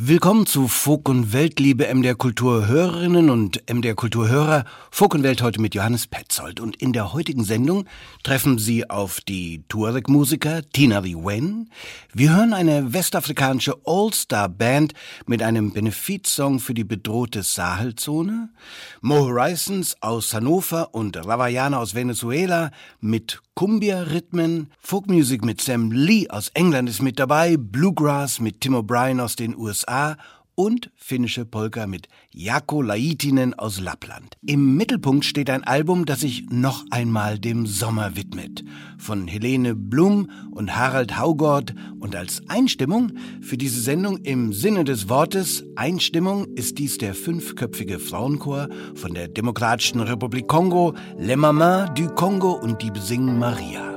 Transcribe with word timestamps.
Willkommen 0.00 0.46
zu 0.46 0.68
Folk 0.68 1.08
und 1.08 1.32
Welt, 1.32 1.58
liebe 1.58 1.92
MDR 1.92 2.14
Kulturhörerinnen 2.14 3.30
und 3.30 3.68
MDR 3.68 3.96
Kulturhörer. 3.96 4.64
Folk 4.92 5.14
und 5.14 5.24
Welt 5.24 5.42
heute 5.42 5.60
mit 5.60 5.74
Johannes 5.74 6.06
Petzold. 6.06 6.60
Und 6.60 6.76
in 6.76 6.92
der 6.92 7.12
heutigen 7.12 7.42
Sendung 7.42 7.84
treffen 8.22 8.58
Sie 8.58 8.88
auf 8.88 9.20
die 9.20 9.64
Tuareg-Musiker 9.68 10.62
Tina 10.72 11.02
the 11.02 11.16
Wen. 11.16 11.68
Wir 12.14 12.36
hören 12.36 12.52
eine 12.52 12.92
westafrikanische 12.92 13.76
All-Star-Band 13.84 14.94
mit 15.26 15.42
einem 15.42 15.72
Benefizsong 15.72 16.60
für 16.60 16.74
die 16.74 16.84
bedrohte 16.84 17.42
Sahelzone. 17.42 18.50
Mo 19.00 19.16
Horizons 19.16 19.96
aus 20.00 20.32
Hannover 20.32 20.94
und 20.94 21.16
Ravayana 21.16 21.76
aus 21.76 21.96
Venezuela 21.96 22.70
mit 23.00 23.40
Cumbia-Rhythmen. 23.58 24.70
Folkmusik 24.78 25.44
mit 25.44 25.60
Sam 25.60 25.90
Lee 25.90 26.28
aus 26.30 26.50
England 26.54 26.88
ist 26.88 27.02
mit 27.02 27.18
dabei. 27.18 27.56
Bluegrass 27.56 28.38
mit 28.38 28.60
Tim 28.60 28.76
O'Brien 28.76 29.20
aus 29.20 29.34
den 29.34 29.56
USA. 29.56 30.16
Und 30.58 30.90
finnische 30.96 31.44
Polka 31.44 31.86
mit 31.86 32.08
Jako 32.32 32.82
Laitinen 32.82 33.54
aus 33.54 33.78
Lappland. 33.78 34.36
Im 34.44 34.74
Mittelpunkt 34.74 35.24
steht 35.24 35.50
ein 35.50 35.62
Album, 35.62 36.04
das 36.04 36.18
sich 36.18 36.46
noch 36.50 36.84
einmal 36.90 37.38
dem 37.38 37.64
Sommer 37.64 38.16
widmet. 38.16 38.64
Von 38.98 39.28
Helene 39.28 39.76
Blum 39.76 40.28
und 40.50 40.76
Harald 40.76 41.16
Haugord 41.16 41.76
und 42.00 42.16
als 42.16 42.42
Einstimmung 42.48 43.12
für 43.40 43.56
diese 43.56 43.80
Sendung 43.80 44.16
im 44.24 44.52
Sinne 44.52 44.82
des 44.82 45.08
Wortes 45.08 45.62
Einstimmung 45.76 46.46
ist 46.56 46.78
dies 46.78 46.98
der 46.98 47.14
fünfköpfige 47.14 48.00
Frauenchor 48.00 48.66
von 48.96 49.14
der 49.14 49.28
Demokratischen 49.28 50.00
Republik 50.00 50.48
Kongo, 50.48 50.92
Les 51.16 51.36
Mamans 51.36 51.92
du 51.94 52.08
Kongo 52.08 52.50
und 52.54 52.82
die 52.82 52.90
besingen 52.90 53.38
Maria. 53.38 53.96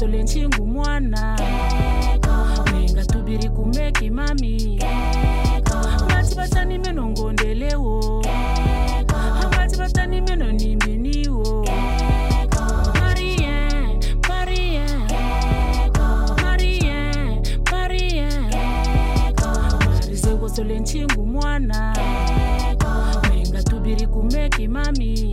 Solenchi 0.00 0.46
mwana 0.66 1.36
nenga 2.72 3.04
tubiri 3.04 3.48
kumeki 3.48 4.10
mami. 4.10 4.80
Ngati 6.06 6.34
vatani 6.34 6.78
meno 6.78 7.08
ngondelewo. 7.08 8.22
Ngati 9.48 9.76
vatani 9.76 10.20
meno 10.20 10.52
nimbiniwo. 10.52 11.66
Tole 20.56 20.78
nchingu 20.80 21.26
mwana 21.26 21.96
nenga 23.30 23.62
tubiri 23.62 24.06
kumeki 24.06 24.68
mami 24.68 25.29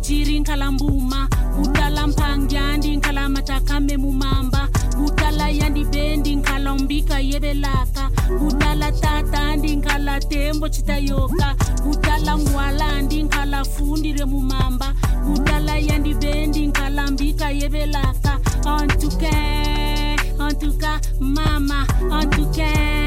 ichiri 0.00 0.40
nkala 0.40 0.72
mbuma 0.72 1.28
kutala 1.56 2.06
mpangya 2.06 2.76
ndi 2.76 2.96
nkala 2.96 3.28
matakame 3.28 3.96
mumamba. 3.96 4.68
Kutala 4.96 5.48
yandi 5.50 5.84
ndi 6.16 6.36
nkala 6.36 6.72
umbika 6.72 7.20
yebelaka 7.20 8.10
kutala 8.38 8.92
tata 8.92 9.56
ndi 9.56 9.76
nkala 9.76 10.20
tembo 10.20 10.68
citayoka 10.68 11.54
kutala 11.84 12.38
ngwala 12.38 13.02
ndi 13.02 13.22
nkala 13.22 13.64
fundire 13.64 14.24
mumamba. 14.24 14.94
Kutala 15.26 15.78
yandibe 15.78 16.46
ndi 16.46 16.66
nkala 16.66 17.10
mbika 17.10 17.50
yebelaka 17.50 18.38
ontuke 18.64 19.36
ontuka 20.38 21.00
mama 21.20 21.86
ontuke. 22.10 22.99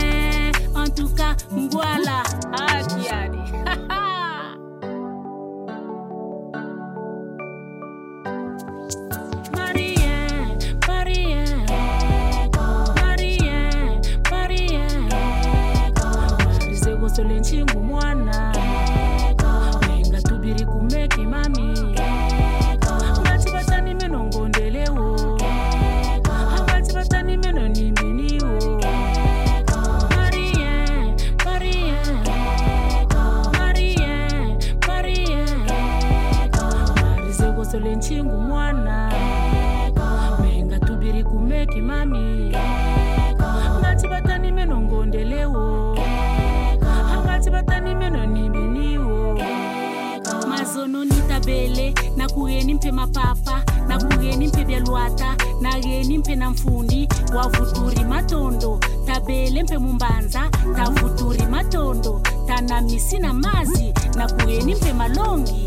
Mphe 52.73 52.91
mapapa 52.91 53.63
na 53.87 53.99
mphe 54.47 54.63
vyalwata 54.63 55.35
nagheni 55.61 56.17
mphe 56.17 56.35
na 56.35 56.49
mfundi 56.49 57.09
wavuturi 57.35 58.03
matondo. 58.03 58.79
Tabele 59.05 59.63
mpe 59.63 59.77
mumbanza 59.77 60.49
tavuturi 60.75 61.45
matondo. 61.45 62.21
Tanamisi 62.47 63.17
na 63.19 63.33
mazi 63.33 63.93
nakugheni 64.15 64.63
nimpe 64.63 64.93
malongi. 64.93 65.65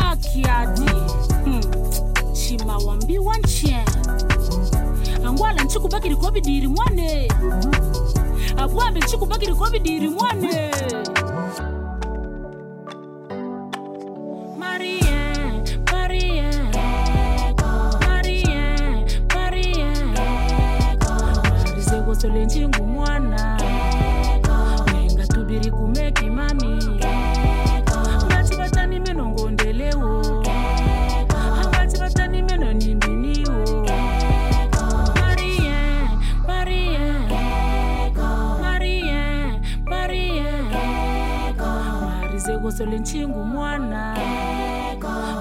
Akiati 0.00 0.90
hmm. 1.44 1.60
chimawambiwa 2.32 3.36
nchie. 3.38 3.84
Angwala 5.26 5.64
nchikubakiri 5.64 6.16
kobidiri 6.16 6.68
mwane. 6.68 7.28
Abwambe 8.56 9.00
nchikubakiri 9.00 9.54
kobidiri 9.54 10.08
mwane 10.08 10.70
solenchi 22.38 22.66
mwana 22.82 23.58
nenga 24.92 25.26
tubiri 25.26 25.70
kumeki 25.70 26.30
mami. 26.30 27.00
Ngati 28.26 28.56
vatani 28.56 29.00
meno 29.00 29.28
ngondelewo. 29.28 30.22
Angati 31.62 31.96
vatani 31.98 32.42
meno 32.42 32.72
nimbiniwo. 32.72 33.86
Marie 35.20 35.70
marie 36.46 36.98
marie 38.62 39.60
marie. 39.84 40.44
Marizeko 42.22 42.70
solenchi 42.70 43.26
mwana. 43.26 44.16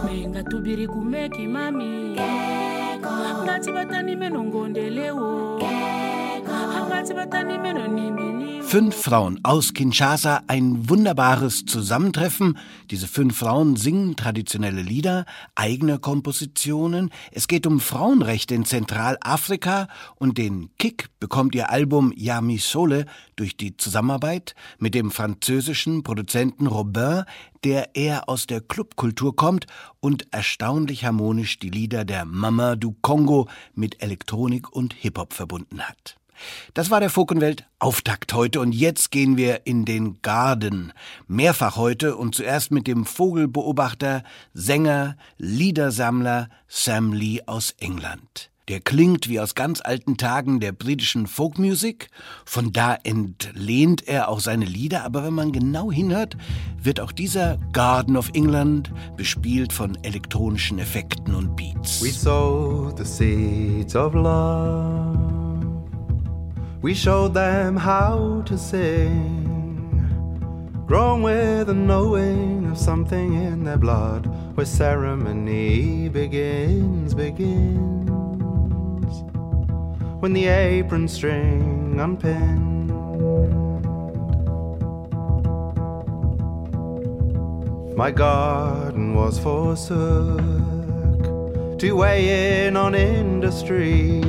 Nenga 0.05 0.43
tubiri 0.43 0.87
kumeki 0.87 1.47
mami. 1.47 2.17
Ngati 3.43 3.71
vatani 3.71 4.15
meno 4.15 4.43
ngondelewo 4.43 5.59
Fünf 8.67 8.95
Frauen 8.97 9.39
aus 9.43 9.73
Kinshasa, 9.73 10.41
ein 10.47 10.89
wunderbares 10.89 11.63
Zusammentreffen. 11.65 12.57
Diese 12.91 13.07
fünf 13.07 13.37
Frauen 13.37 13.77
singen 13.77 14.17
traditionelle 14.17 14.81
Lieder, 14.81 15.25
eigene 15.55 15.99
Kompositionen. 15.99 17.09
Es 17.31 17.47
geht 17.47 17.65
um 17.65 17.79
Frauenrechte 17.79 18.55
in 18.55 18.65
Zentralafrika 18.65 19.87
und 20.15 20.37
den 20.37 20.69
Kick 20.77 21.07
bekommt 21.21 21.55
ihr 21.55 21.69
Album 21.69 22.11
Yami 22.13 22.57
Sole 22.57 23.05
durch 23.37 23.55
die 23.55 23.77
Zusammenarbeit 23.77 24.53
mit 24.79 24.95
dem 24.95 25.11
französischen 25.11 26.03
Produzenten 26.03 26.67
Robin, 26.67 27.23
der 27.63 27.95
eher 27.95 28.27
aus 28.27 28.47
der 28.47 28.59
Clubkultur 28.59 29.33
kommt 29.33 29.65
und 30.01 30.27
erstaunlich 30.33 31.05
harmonisch 31.05 31.57
die 31.59 31.69
Lieder 31.69 32.03
der 32.03 32.25
Mama 32.25 32.75
du 32.75 32.97
Kongo 33.01 33.47
mit 33.75 34.03
Elektronik 34.03 34.69
und 34.73 34.93
Hip-Hop 34.93 35.33
verbunden 35.33 35.79
hat. 35.81 36.16
Das 36.73 36.89
war 36.89 36.99
der 36.99 37.09
Fokenwelt 37.09 37.65
Auftakt 37.79 38.33
heute 38.33 38.59
und 38.59 38.73
jetzt 38.73 39.11
gehen 39.11 39.37
wir 39.37 39.65
in 39.65 39.85
den 39.85 40.21
Garden. 40.21 40.93
Mehrfach 41.27 41.75
heute 41.77 42.15
und 42.15 42.35
zuerst 42.35 42.71
mit 42.71 42.87
dem 42.87 43.05
Vogelbeobachter, 43.05 44.23
Sänger, 44.53 45.17
Liedersammler 45.37 46.49
Sam 46.67 47.13
Lee 47.13 47.41
aus 47.45 47.75
England. 47.79 48.49
Der 48.67 48.81
klingt 48.81 49.29
wie 49.29 49.39
aus 49.39 49.55
ganz 49.55 49.79
alten 49.79 50.17
Tagen 50.17 50.59
der 50.59 50.73
britischen 50.73 51.27
Folkmusik. 51.27 52.09
Von 52.43 52.73
da 52.73 52.95
entlehnt 52.95 54.05
er 54.07 54.27
auch 54.27 54.41
seine 54.41 54.65
Lieder, 54.65 55.05
aber 55.05 55.23
wenn 55.23 55.33
man 55.33 55.53
genau 55.53 55.89
hinhört, 55.89 56.35
wird 56.81 56.99
auch 56.99 57.13
dieser 57.13 57.57
Garden 57.71 58.17
of 58.17 58.29
England 58.33 58.91
bespielt 59.15 59.71
von 59.71 59.97
elektronischen 60.03 60.79
Effekten 60.79 61.33
und 61.33 61.55
Beats. 61.55 62.03
We 62.03 62.11
sow 62.11 62.93
the 62.97 63.05
seeds 63.05 63.95
of 63.95 64.13
love. 64.13 65.36
We 66.79 66.93
showed 66.93 67.33
them 67.33 67.75
how 67.75 68.43
to 68.45 68.55
sing, 68.55 69.43
grown 70.85 71.23
with 71.23 71.69
a 71.69 71.73
knowing 71.73 72.69
of 72.69 72.77
something 72.77 73.33
in 73.33 73.63
their 73.63 73.77
blood, 73.77 74.27
where 74.55 74.65
ceremony 74.65 76.07
begins, 76.07 77.15
begins. 77.15 78.17
When 80.21 80.33
the 80.33 80.45
apron 80.45 81.07
string 81.07 81.95
unpins. 81.97 82.67
My 87.97 88.11
garden 88.11 89.15
was 89.15 89.39
forsook 89.39 90.37
to 91.79 91.91
weigh 91.93 92.67
in 92.67 92.77
on 92.77 92.93
industry. 92.93 94.21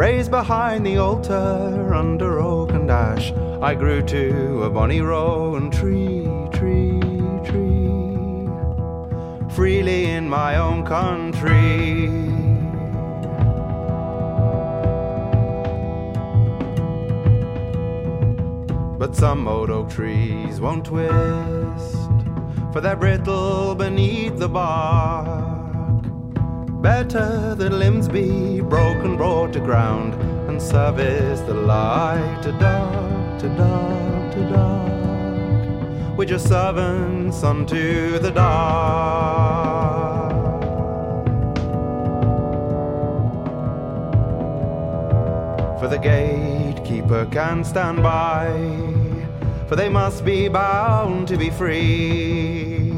Raised 0.00 0.30
behind 0.30 0.86
the 0.86 0.96
altar 0.96 1.92
under 1.92 2.40
oak 2.40 2.70
and 2.70 2.90
ash, 2.90 3.32
I 3.60 3.74
grew 3.74 4.00
to 4.04 4.62
a 4.62 4.70
bonny 4.70 5.02
rowan 5.02 5.70
tree, 5.70 6.26
tree, 6.54 7.02
tree. 7.44 8.48
Freely 9.54 10.06
in 10.06 10.26
my 10.26 10.56
own 10.56 10.86
country. 10.86 12.08
But 18.98 19.14
some 19.14 19.46
old 19.46 19.68
oak 19.68 19.90
trees 19.90 20.62
won't 20.62 20.86
twist, 20.86 21.12
for 22.72 22.80
they're 22.80 22.96
brittle 22.96 23.74
beneath 23.74 24.38
the 24.38 24.48
bark. 24.48 25.49
Better 26.80 27.54
that 27.56 27.72
limbs 27.74 28.08
be 28.08 28.62
broken, 28.62 29.18
brought 29.18 29.52
to 29.52 29.60
ground, 29.60 30.14
and 30.48 30.62
service 30.62 31.40
the 31.40 31.52
light 31.52 32.40
to 32.42 32.52
dark, 32.52 33.38
to 33.40 33.48
dark, 33.50 34.32
to 34.32 34.48
dark. 34.48 36.16
With 36.16 36.30
your 36.30 36.38
servants 36.38 37.44
unto 37.44 38.18
the 38.18 38.30
dark. 38.30 40.32
For 45.80 45.88
the 45.88 45.98
gatekeeper 45.98 47.26
can 47.26 47.62
stand 47.62 48.02
by, 48.02 48.48
for 49.68 49.76
they 49.76 49.90
must 49.90 50.24
be 50.24 50.48
bound 50.48 51.28
to 51.28 51.36
be 51.36 51.50
free. 51.50 52.94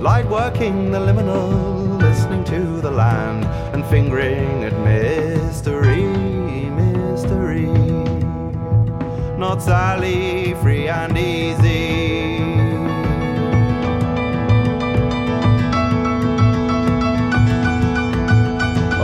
Light 0.00 0.28
working 0.28 0.90
the 0.90 0.98
liminal 0.98 1.73
to 2.54 2.80
the 2.80 2.90
land 2.90 3.44
and 3.74 3.84
fingering 3.86 4.62
at 4.62 4.72
mystery, 4.84 6.04
mystery. 6.70 7.66
Not 9.36 9.60
Sally, 9.60 10.54
free 10.62 10.86
and 10.86 11.18
easy. 11.18 12.38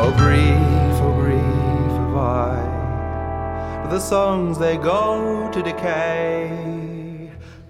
Oh, 0.00 0.12
grief, 0.22 0.94
oh, 1.02 1.14
grief 1.20 1.42
oh, 1.42 2.06
of 2.06 2.16
I. 2.16 3.88
The 3.90 3.98
songs 3.98 4.58
they 4.58 4.76
go 4.76 5.50
to 5.52 5.60
decay. 5.60 6.69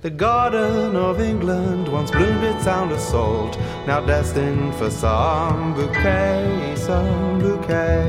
The 0.03 0.09
garden 0.09 0.97
of 0.97 1.21
England 1.21 1.87
once 1.87 2.11
bloomed 2.11 2.43
its 2.43 2.65
sound 2.65 2.91
of 2.91 2.99
salt, 2.99 3.59
now 3.87 4.01
destined 4.01 4.75
for 4.77 4.91
some 4.91 5.75
bouquet, 5.75 6.73
some 6.75 7.39
bouquet. 7.39 8.07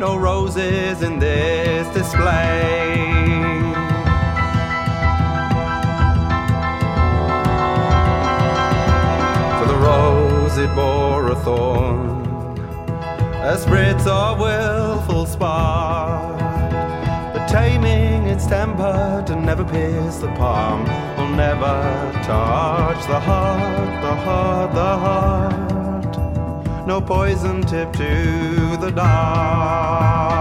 No 0.00 0.16
roses 0.16 1.00
in 1.00 1.20
this 1.20 1.86
display. 1.94 2.96
For 9.60 9.66
the 9.68 9.78
rose 9.78 10.58
it 10.58 10.74
bore 10.74 11.30
a 11.30 11.36
thorn, 11.36 12.26
a 13.44 13.56
spritz 13.56 14.08
of 14.08 14.40
willful 14.40 15.24
spark. 15.26 16.51
Taming 17.52 18.28
its 18.28 18.46
temper 18.46 19.22
to 19.26 19.36
never 19.36 19.62
pierce 19.62 20.16
the 20.16 20.28
palm 20.28 20.86
will 21.18 21.36
never 21.36 22.10
touch 22.24 23.06
the 23.06 23.20
heart, 23.20 24.02
the 24.02 24.14
heart, 24.24 24.72
the 24.72 24.96
heart. 25.04 26.86
No 26.86 26.98
poison 27.02 27.60
tip 27.60 27.92
to 27.92 28.78
the 28.80 28.90
dark. 28.90 30.32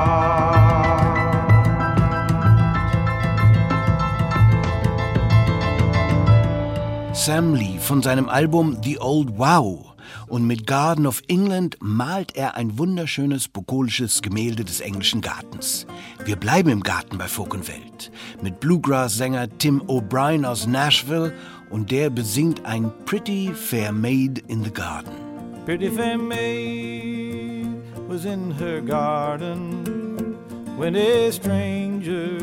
Sam 7.13 7.53
Lee 7.53 7.77
von 7.77 8.01
seinem 8.01 8.29
Album 8.29 8.77
The 8.81 8.97
Old 8.99 9.37
Wow. 9.37 9.90
Und 10.27 10.47
mit 10.47 10.67
Garden 10.67 11.07
of 11.07 11.21
England 11.27 11.77
malt 11.81 12.35
er 12.35 12.55
ein 12.55 12.77
wunderschönes 12.77 13.47
bukolisches 13.47 14.21
Gemälde 14.21 14.63
des 14.63 14.81
englischen 14.81 15.21
Gartens. 15.21 15.85
Wir 16.25 16.35
bleiben 16.35 16.69
im 16.69 16.83
Garten 16.83 17.17
bei 17.17 17.27
Folk 17.27 17.53
und 17.53 17.67
Welt. 17.67 18.11
Mit 18.41 18.59
Bluegrass-Sänger 18.59 19.57
Tim 19.57 19.81
O'Brien 19.83 20.45
aus 20.45 20.67
Nashville 20.67 21.33
und 21.69 21.91
der 21.91 22.09
besingt 22.09 22.65
ein 22.65 22.91
Pretty 23.05 23.51
Fair 23.53 23.91
Maid 23.91 24.43
in 24.47 24.63
the 24.63 24.71
Garden. 24.71 25.31
Pretty 25.63 25.89
fair 25.89 26.17
maid 26.17 27.67
was 28.07 28.25
in 28.25 28.49
her 28.51 28.81
garden 28.81 30.35
when 30.75 30.95
a 30.95 31.31
stranger 31.31 32.39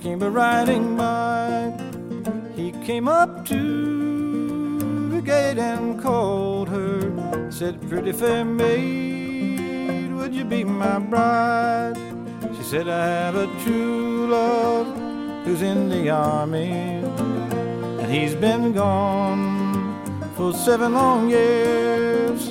came 0.00 0.22
a 0.22 0.30
riding 0.30 0.96
by. 0.96 1.72
He 2.54 2.70
came 2.86 3.08
up 3.08 3.44
to 3.46 5.08
the 5.10 5.20
gate 5.20 5.58
and 5.58 6.00
called 6.00 6.68
said, 7.52 7.78
Pretty 7.86 8.12
fair 8.12 8.46
maid, 8.46 10.10
would 10.12 10.34
you 10.34 10.44
be 10.44 10.64
my 10.64 10.98
bride? 10.98 11.98
She 12.56 12.62
said, 12.62 12.88
I 12.88 13.04
have 13.04 13.36
a 13.36 13.46
true 13.62 14.26
love 14.28 14.86
who's 15.44 15.60
in 15.60 15.90
the 15.90 16.08
army, 16.08 16.72
and 18.00 18.10
he's 18.10 18.34
been 18.34 18.72
gone 18.72 20.00
for 20.34 20.54
seven 20.54 20.94
long 20.94 21.28
years. 21.28 22.48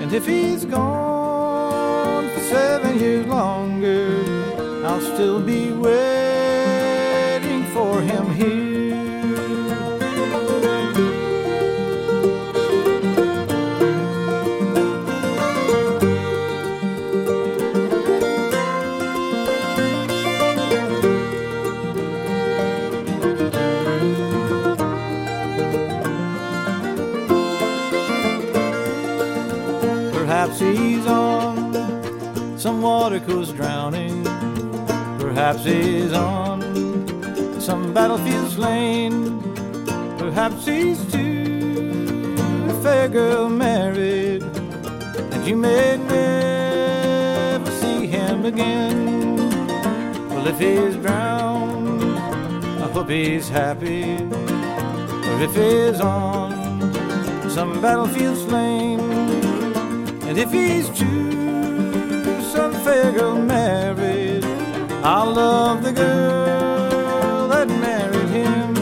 And 0.00 0.10
if 0.10 0.26
he's 0.26 0.64
gone 0.64 2.30
for 2.30 2.40
seven 2.40 2.98
years 2.98 3.26
longer, 3.26 4.24
I'll 4.86 5.02
still 5.02 5.40
be 5.40 5.70
waiting 5.70 7.64
for 7.74 8.00
him 8.00 8.34
here. 8.34 8.69
Some 32.60 32.82
water 32.82 33.18
course 33.20 33.52
drowning. 33.52 34.22
Perhaps 35.18 35.64
he's 35.64 36.12
on 36.12 36.60
some 37.58 37.94
battlefield 37.94 38.50
slain. 38.50 39.40
Perhaps 40.18 40.66
he's 40.66 41.02
to 41.10 42.34
a 42.68 42.82
fair 42.82 43.08
girl 43.08 43.48
married, 43.48 44.42
and 44.42 45.46
you 45.48 45.56
may 45.56 45.96
never 45.96 47.70
see 47.80 48.06
him 48.06 48.44
again. 48.44 49.36
Well, 50.28 50.46
if 50.46 50.58
he's 50.58 50.96
drowned, 50.96 52.02
I 52.02 52.88
hope 52.92 53.08
he's 53.08 53.48
happy. 53.48 54.16
Or 55.28 55.42
if 55.42 55.54
he's 55.54 55.98
on 56.02 56.52
some 57.48 57.80
battlefield 57.80 58.36
slain. 58.36 59.00
And 60.28 60.36
if 60.36 60.52
he's 60.52 60.90
to 60.98 61.59
I'll 65.42 65.76
the 65.76 65.92
girl 65.92 67.48
that 67.48 67.66
married 67.66 68.28
him. 68.28 68.74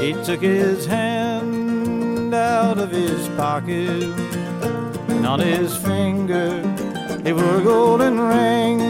He 0.00 0.24
took 0.24 0.40
his 0.40 0.84
hand 0.84 2.34
out 2.34 2.78
of 2.78 2.90
his 2.90 3.28
pocket 3.36 4.29
on 5.30 5.38
his 5.38 5.76
finger 5.76 6.50
he 7.24 7.32
wore 7.32 7.58
a 7.58 7.62
golden 7.62 8.18
ring. 8.18 8.80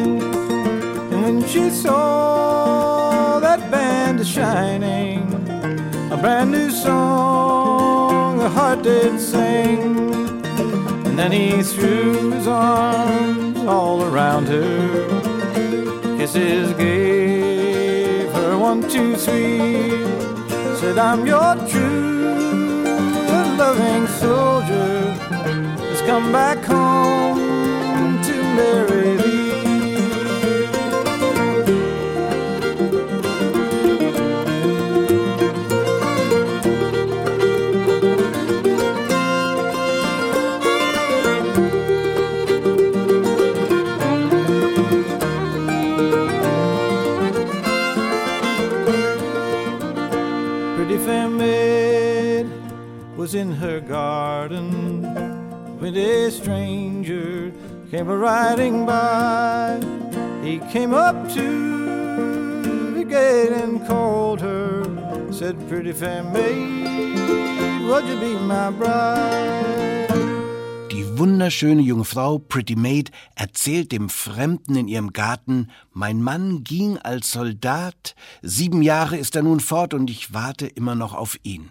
And 1.12 1.22
when 1.22 1.46
she 1.46 1.68
saw 1.68 3.38
that 3.40 3.70
band 3.70 4.26
shining, 4.26 5.20
a 6.10 6.16
brand 6.16 6.50
new 6.50 6.70
song 6.70 8.38
the 8.38 8.48
heart 8.48 8.82
did 8.82 9.20
sing. 9.20 10.14
And 11.06 11.18
then 11.18 11.30
he 11.30 11.62
threw 11.62 12.30
his 12.30 12.46
arms 12.46 13.58
all 13.66 14.02
around 14.04 14.46
her, 14.46 16.16
kisses 16.16 16.72
gave 16.72 18.32
her 18.32 18.56
one, 18.56 18.88
two, 18.88 19.14
three. 19.16 19.90
Said, 20.80 20.96
I'm 20.96 21.26
your 21.26 21.54
true 21.68 22.09
come 26.10 26.32
back 26.32 26.64
home 26.64 28.20
to 28.24 28.34
marry 28.56 29.16
thee. 29.16 29.40
was 53.16 53.34
in 53.36 53.52
her 53.52 53.78
garden 53.80 54.89
a 55.96 56.30
stranger 56.30 57.52
came 57.90 58.08
riding 58.08 58.86
by. 58.86 59.80
He 60.42 60.58
came 60.72 60.94
up 60.94 61.28
to 61.30 62.92
the 62.94 63.04
gate 63.04 63.52
and 63.52 63.86
called 63.86 64.40
her, 64.40 64.84
said, 65.32 65.56
Pretty 65.68 65.92
fair 65.92 66.22
maid, 66.22 67.82
would 67.88 68.04
you 68.06 68.18
be 68.20 68.34
my 68.38 68.70
bride? 68.70 69.50
wunderschöne 71.20 71.82
junge 71.82 72.04
Frau, 72.04 72.38
Pretty 72.38 72.74
Maid, 72.74 73.10
erzählt 73.60 73.92
dem 73.92 74.08
Fremden 74.08 74.74
in 74.74 74.88
ihrem 74.88 75.12
Garten, 75.12 75.68
mein 75.92 76.22
Mann 76.22 76.64
ging 76.64 76.96
als 76.96 77.30
Soldat, 77.30 78.14
sieben 78.40 78.80
Jahre 78.80 79.18
ist 79.18 79.36
er 79.36 79.42
nun 79.42 79.60
fort 79.60 79.92
und 79.92 80.08
ich 80.08 80.32
warte 80.32 80.66
immer 80.66 80.94
noch 80.94 81.12
auf 81.12 81.38
ihn. 81.42 81.68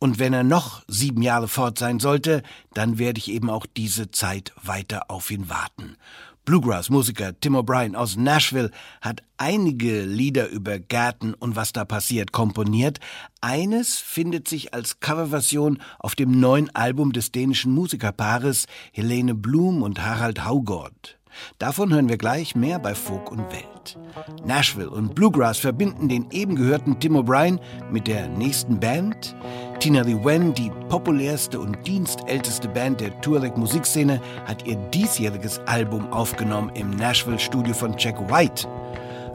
Und 0.00 0.18
wenn 0.18 0.32
er 0.32 0.42
noch 0.42 0.82
sieben 0.88 1.22
Jahre 1.22 1.46
fort 1.46 1.78
sein 1.78 2.00
sollte, 2.00 2.42
dann 2.74 2.98
werde 2.98 3.20
ich 3.20 3.30
eben 3.30 3.50
auch 3.50 3.66
diese 3.66 4.10
Zeit 4.10 4.52
weiter 4.64 5.12
auf 5.12 5.30
ihn 5.30 5.48
warten. 5.48 5.96
Bluegrass-Musiker 6.44 7.38
Tim 7.38 7.54
O'Brien 7.54 7.94
aus 7.94 8.16
Nashville 8.16 8.72
hat 9.00 9.22
einige 9.36 10.02
Lieder 10.06 10.48
über 10.48 10.80
Gärten 10.80 11.34
und 11.34 11.54
was 11.54 11.72
da 11.72 11.84
passiert 11.84 12.32
komponiert. 12.32 12.98
Eines 13.40 13.98
findet 13.98 14.48
sich 14.48 14.74
als 14.74 14.98
Coverversion 14.98 15.80
auf 15.98 16.16
dem 16.16 16.40
neuen 16.40 16.74
Album 16.74 17.12
des 17.12 17.30
dänischen 17.30 17.72
Musikerpaares 17.74 18.66
Helene 18.92 19.34
Blum 19.34 19.82
und 19.82 20.02
Harald 20.02 20.44
Haugord. 20.44 21.17
Davon 21.58 21.92
hören 21.92 22.08
wir 22.08 22.18
gleich 22.18 22.54
mehr 22.54 22.78
bei 22.78 22.94
Folk 22.94 23.30
und 23.30 23.50
Welt. 23.52 23.98
Nashville 24.44 24.90
und 24.90 25.14
Bluegrass 25.14 25.58
verbinden 25.58 26.08
den 26.08 26.30
eben 26.30 26.56
gehörten 26.56 26.98
Tim 27.00 27.16
O'Brien 27.16 27.58
mit 27.90 28.06
der 28.06 28.28
nächsten 28.28 28.80
Band. 28.80 29.34
Tina 29.80 30.02
Lee 30.02 30.18
Wen, 30.24 30.54
die 30.54 30.70
populärste 30.88 31.60
und 31.60 31.86
dienstälteste 31.86 32.68
Band 32.68 33.00
der 33.00 33.20
Tuareg 33.20 33.56
Musikszene, 33.56 34.20
hat 34.46 34.66
ihr 34.66 34.76
diesjähriges 34.76 35.60
Album 35.66 36.12
aufgenommen 36.12 36.70
im 36.74 36.90
Nashville-Studio 36.90 37.74
von 37.74 37.94
Jack 37.96 38.18
White. 38.30 38.68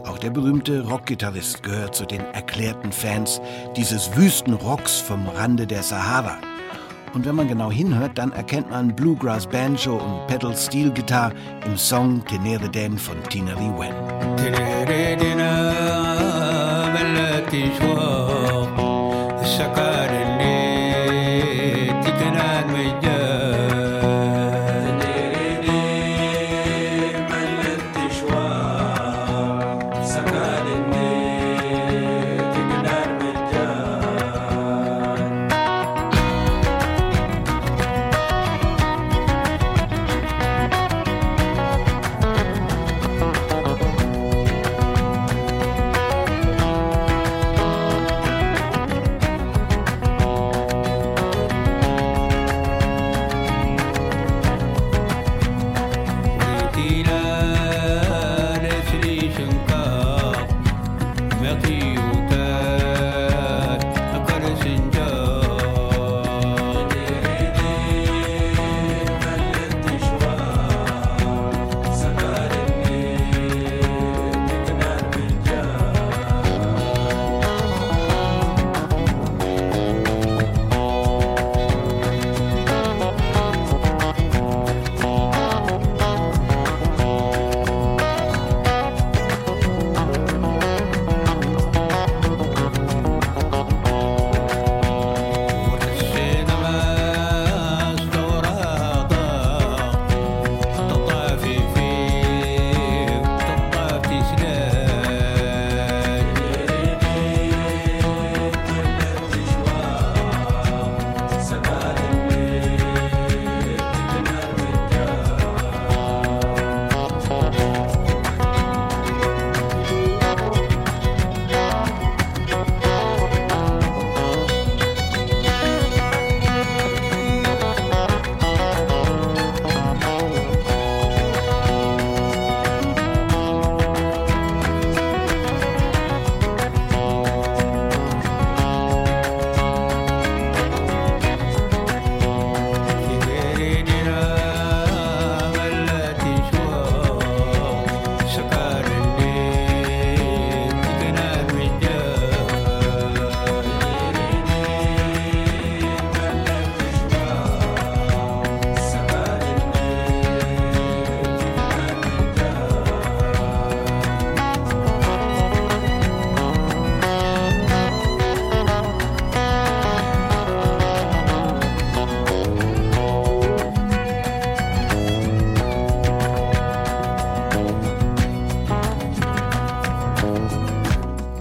Auch 0.05 0.17
der 0.17 0.31
berühmte 0.31 0.81
Rockgitarrist 0.81 1.63
gehört 1.63 1.95
zu 1.95 2.05
den 2.05 2.22
erklärten 2.33 2.91
Fans 2.91 3.39
dieses 3.77 4.15
Wüstenrocks 4.15 4.98
vom 4.98 5.27
Rande 5.29 5.65
der 5.65 5.81
Sahara. 5.81 6.38
Und 7.13 7.25
wenn 7.25 7.36
man 7.36 7.48
genau 7.48 7.72
hinhört, 7.72 8.17
dann 8.17 8.32
erkennt 8.32 8.72
man 8.72 8.96
Bluegrass 8.96 9.46
Banjo 9.46 9.98
und 9.98 10.27
Pedal 10.27 10.55
Steel 10.55 10.91
Guitar 10.91 11.32
im 11.65 11.77
Song 11.77 12.25
Tenere 12.25 12.70
Den 12.70 12.98
von 12.98 13.22
Tina 13.29 13.53
Lee 13.53 13.72
Wen. 13.77 13.93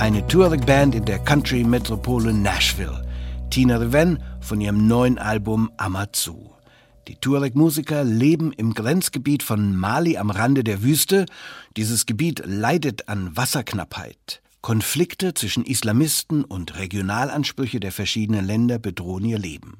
Eine 0.02 0.26
Touring-Band 0.26 0.97
in 0.97 1.04
der 1.04 1.21
Country-Metropole 1.21 2.32
Nashville. 2.32 3.06
Tina 3.50 3.76
Reven 3.76 4.21
von 4.40 4.61
ihrem 4.61 4.88
neuen 4.88 5.16
Album 5.16 5.71
Amazu. 5.76 6.50
Die 7.06 7.14
Tuareg-Musiker 7.14 8.02
leben 8.02 8.52
im 8.52 8.75
Grenzgebiet 8.75 9.44
von 9.44 9.76
Mali 9.76 10.16
am 10.16 10.30
Rande 10.30 10.64
der 10.64 10.82
Wüste. 10.82 11.26
Dieses 11.76 12.04
Gebiet 12.04 12.42
leidet 12.44 13.09
an 13.09 13.37
Wasserknappheit. 13.37 14.42
Konflikte 14.61 15.35
zwischen 15.35 15.64
Islamisten 15.64 16.42
und 16.42 16.76
Regionalansprüche 16.80 17.78
der 17.78 17.92
verschiedenen 17.92 18.44
Länder 18.44 18.80
bedrohen 18.80 19.25
ihr 19.25 19.38
Leben. 19.38 19.75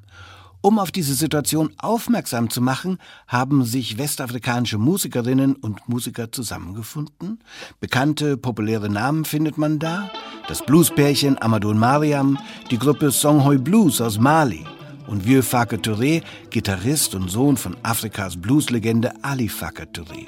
Um 0.65 0.79
auf 0.79 0.93
diese 0.93 1.15
Situation 1.15 1.71
aufmerksam 1.79 2.49
zu 2.49 2.61
machen, 2.61 2.99
haben 3.27 3.65
sich 3.65 3.99
westafrikanische 3.99 4.79
Musikerinnen 4.79 5.57
und 5.57 5.89
Musiker 5.89 6.31
zusammengefunden. 6.31 7.41
Bekannte, 7.81 8.37
populäre 8.37 8.89
Namen 8.89 9.25
findet 9.25 9.59
man 9.59 9.81
da. 9.81 10.09
Das 10.47 10.65
Bluespärchen 10.65 11.37
Amadou 11.43 11.75
Mariam, 11.75 12.39
die 12.71 12.79
Gruppe 12.79 13.11
Songhoi 13.11 13.59
Blues 13.59 14.01
aus 14.01 14.21
Mali 14.21 14.65
und 15.09 15.27
Vieux 15.27 15.43
Fake 15.45 15.83
Touré, 15.83 16.23
Gitarrist 16.51 17.17
und 17.17 17.29
Sohn 17.29 17.57
von 17.57 17.77
Afrikas 17.83 18.37
Blueslegende 18.37 19.13
Ali 19.23 19.49
Fake 19.49 19.89
Touré. 19.93 20.27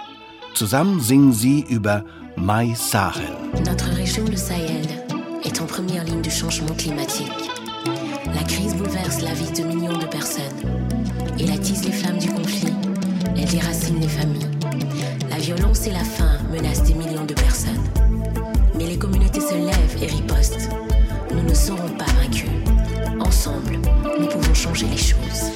Zusammen 0.55 1.01
singen 1.01 1.33
sie 1.33 1.65
über 1.69 2.05
My 2.37 2.75
Sahel. 2.75 3.37
Notre 3.65 3.89
région, 3.95 4.25
le 4.25 4.37
Sahel, 4.37 4.83
est 5.45 5.61
en 5.61 5.67
première 5.67 6.05
ligne 6.05 6.23
du 6.23 6.31
changement 6.31 6.75
climatique. 6.77 7.31
La 8.35 8.43
crise 8.43 8.75
bouleverse 8.75 9.21
la 9.21 9.35
vie 9.35 9.53
de 9.53 9.63
millions 9.63 9.99
de 9.99 10.04
Elle 11.41 11.51
attise 11.51 11.85
les 11.85 11.93
flammes 11.93 12.19
du 12.19 12.29
conflit. 12.29 12.73
Elle 13.37 13.49
déracine 13.49 14.01
les 14.01 14.09
familles. 14.09 14.49
La 15.29 15.39
violence 15.39 15.87
et 15.87 15.91
la 15.91 16.05
faim 16.05 16.39
menacent 16.53 16.85
des 16.85 16.95
millions 16.95 17.25
de 17.25 17.35
personnes. 17.35 17.83
Mais 18.77 18.87
les 18.87 18.97
communautés 18.97 19.41
se 19.41 19.55
lèvent 19.55 20.03
et 20.03 20.07
ripostent. 20.07 20.69
Nous 21.33 21.43
ne 21.43 21.55
serons 21.55 21.89
pas 21.99 22.11
vaincus. 22.23 22.51
Ensemble, 23.19 23.79
nous 24.21 24.29
pouvons 24.29 24.55
changer 24.55 24.87
les 24.87 24.97
choses. 24.97 25.51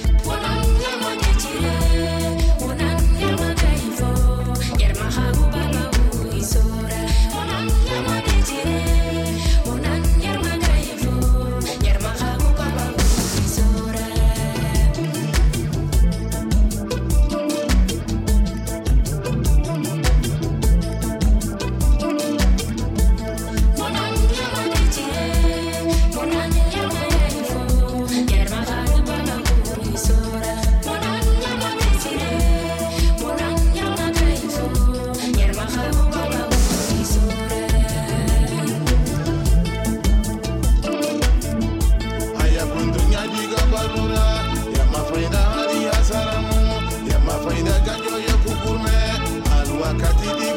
I'm 47.51 47.65
not 47.65 47.85
pour 48.45 48.55
vous 48.55 48.79
mettre 48.83 49.53
à 49.53 49.65
l'eau 49.65 50.48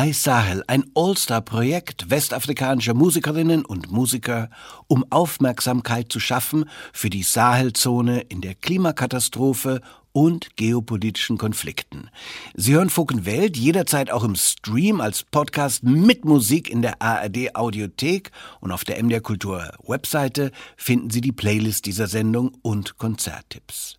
My 0.00 0.14
Sahel, 0.14 0.64
ein 0.66 0.84
All-Star-Projekt 0.94 2.08
westafrikanischer 2.08 2.94
Musikerinnen 2.94 3.66
und 3.66 3.90
Musiker, 3.90 4.48
um 4.86 5.04
Aufmerksamkeit 5.10 6.10
zu 6.10 6.20
schaffen 6.20 6.64
für 6.94 7.10
die 7.10 7.22
Sahelzone 7.22 8.20
in 8.20 8.40
der 8.40 8.54
Klimakatastrophe 8.54 9.82
und 10.12 10.56
geopolitischen 10.56 11.36
Konflikten. 11.36 12.08
Sie 12.54 12.72
hören 12.72 12.88
Welt 13.26 13.58
jederzeit 13.58 14.10
auch 14.10 14.24
im 14.24 14.36
Stream 14.36 15.02
als 15.02 15.22
Podcast 15.22 15.82
mit 15.82 16.24
Musik 16.24 16.70
in 16.70 16.80
der 16.80 17.02
ARD 17.02 17.54
Audiothek 17.54 18.30
und 18.60 18.72
auf 18.72 18.84
der 18.84 19.02
MDR 19.02 19.20
Kultur 19.20 19.70
Webseite 19.86 20.50
finden 20.78 21.10
Sie 21.10 21.20
die 21.20 21.32
Playlist 21.32 21.84
dieser 21.84 22.06
Sendung 22.06 22.52
und 22.62 22.96
Konzerttipps. 22.96 23.98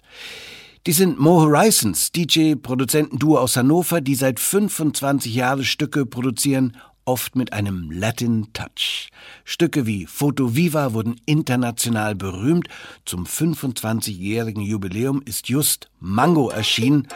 Die 0.87 0.93
sind 0.93 1.19
Mo 1.19 1.41
Horizons, 1.41 2.11
DJ-Produzentenduo 2.11 3.37
aus 3.37 3.55
Hannover, 3.55 4.01
die 4.01 4.15
seit 4.15 4.39
25 4.39 5.31
Jahren 5.31 5.63
Stücke 5.63 6.07
produzieren, 6.07 6.75
oft 7.05 7.35
mit 7.35 7.53
einem 7.53 7.91
Latin 7.91 8.51
Touch. 8.53 9.09
Stücke 9.45 9.85
wie 9.85 10.07
Foto 10.07 10.55
Viva 10.55 10.93
wurden 10.93 11.21
international 11.27 12.15
berühmt. 12.15 12.67
Zum 13.05 13.25
25-jährigen 13.25 14.63
Jubiläum 14.63 15.21
ist 15.23 15.49
just 15.49 15.91
Mango 15.99 16.49
erschienen. 16.49 17.07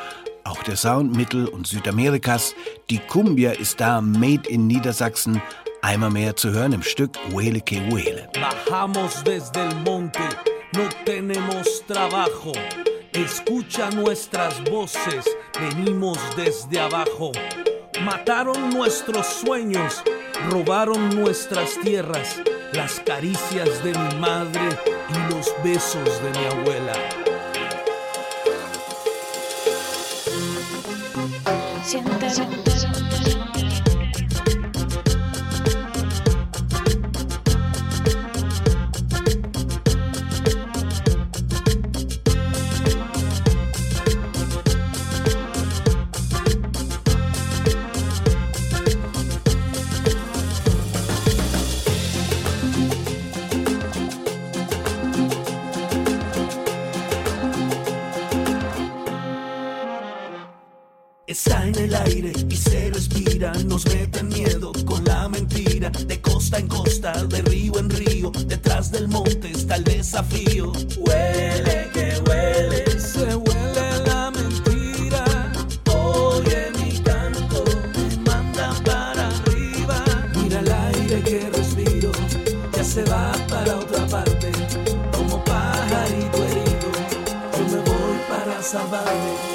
Auch 0.43 0.61
der 0.61 0.75
Sound 0.75 1.17
Mittel- 1.17 1.47
und 1.47 1.65
Südamerikas. 1.65 2.53
Die 2.91 2.99
Cumbia 2.99 3.53
ist 3.53 3.79
da, 3.79 3.99
made 3.99 4.47
in 4.47 4.67
Niedersachsen. 4.67 5.41
Einmal 5.81 6.11
mehr 6.11 6.35
zu 6.35 6.51
hören 6.51 6.73
im 6.73 6.83
Stück 6.83 7.17
Huele 7.31 7.61
que 7.61 7.77
Huele. 7.89 8.29
Bajamos 8.33 9.23
desde 9.23 9.61
el 9.61 9.75
monte, 9.83 10.21
no 10.75 10.83
tenemos 11.03 11.83
trabajo. 11.87 12.53
Escucha 13.15 13.89
nuestras 13.91 14.61
voces, 14.65 15.23
venimos 15.57 16.19
desde 16.35 16.81
abajo. 16.81 17.31
Mataron 18.01 18.71
nuestros 18.71 19.25
sueños, 19.25 20.03
robaron 20.49 21.15
nuestras 21.15 21.79
tierras, 21.81 22.41
las 22.73 22.99
caricias 22.99 23.81
de 23.85 23.97
mi 23.97 24.19
madre 24.19 24.67
y 25.07 25.33
los 25.33 25.47
besos 25.63 26.21
de 26.23 26.29
mi 26.31 26.45
abuela. 26.45 26.93
Y 62.23 62.55
se 62.55 62.89
respira, 62.91 63.51
nos 63.65 63.85
meten 63.87 64.29
miedo 64.29 64.71
con 64.85 65.03
la 65.03 65.27
mentira, 65.27 65.89
de 65.89 66.21
costa 66.21 66.59
en 66.59 66.67
costa, 66.67 67.11
de 67.25 67.41
río 67.41 67.77
en 67.77 67.89
río, 67.89 68.31
detrás 68.47 68.89
del 68.89 69.09
monte 69.09 69.51
está 69.51 69.75
el 69.75 69.83
desafío. 69.83 70.71
Huele 70.97 71.89
que 71.93 72.21
huele, 72.25 72.99
se 73.01 73.35
huele 73.35 74.03
la 74.05 74.31
mentira. 74.31 75.25
Oye 75.93 76.71
mi 76.79 76.97
canto, 76.99 77.65
manda 78.25 78.73
para 78.85 79.27
arriba. 79.27 80.05
Mira 80.41 80.59
el 80.61 80.71
aire 80.71 81.21
que 81.21 81.49
respiro, 81.49 82.11
ya 82.77 82.83
se 82.83 83.03
va 83.03 83.33
para 83.49 83.77
otra 83.77 84.07
parte, 84.07 84.51
como 85.11 85.43
pajarito 85.43 86.37
herido. 86.45 86.89
Yo 87.57 87.75
me 87.75 87.81
voy 87.81 88.17
para 88.29 88.63
salvarme. 88.63 89.54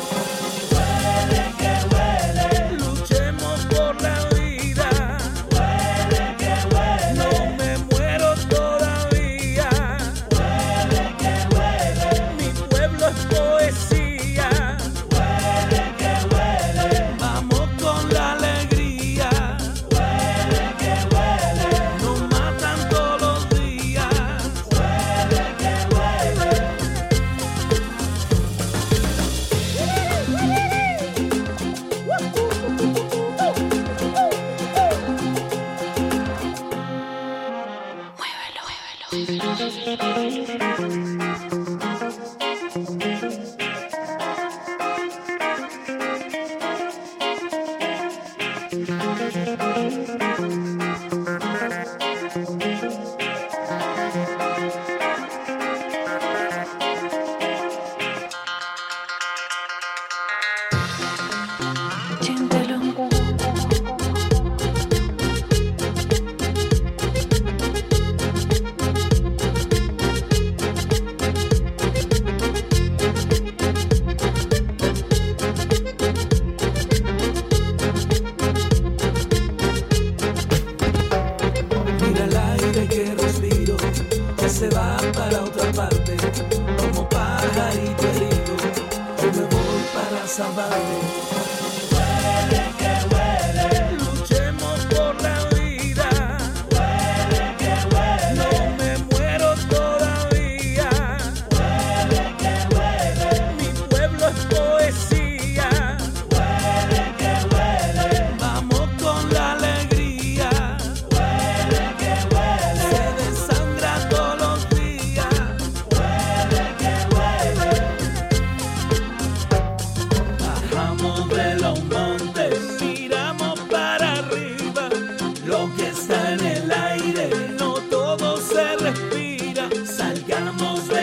Somos 130.61 131.00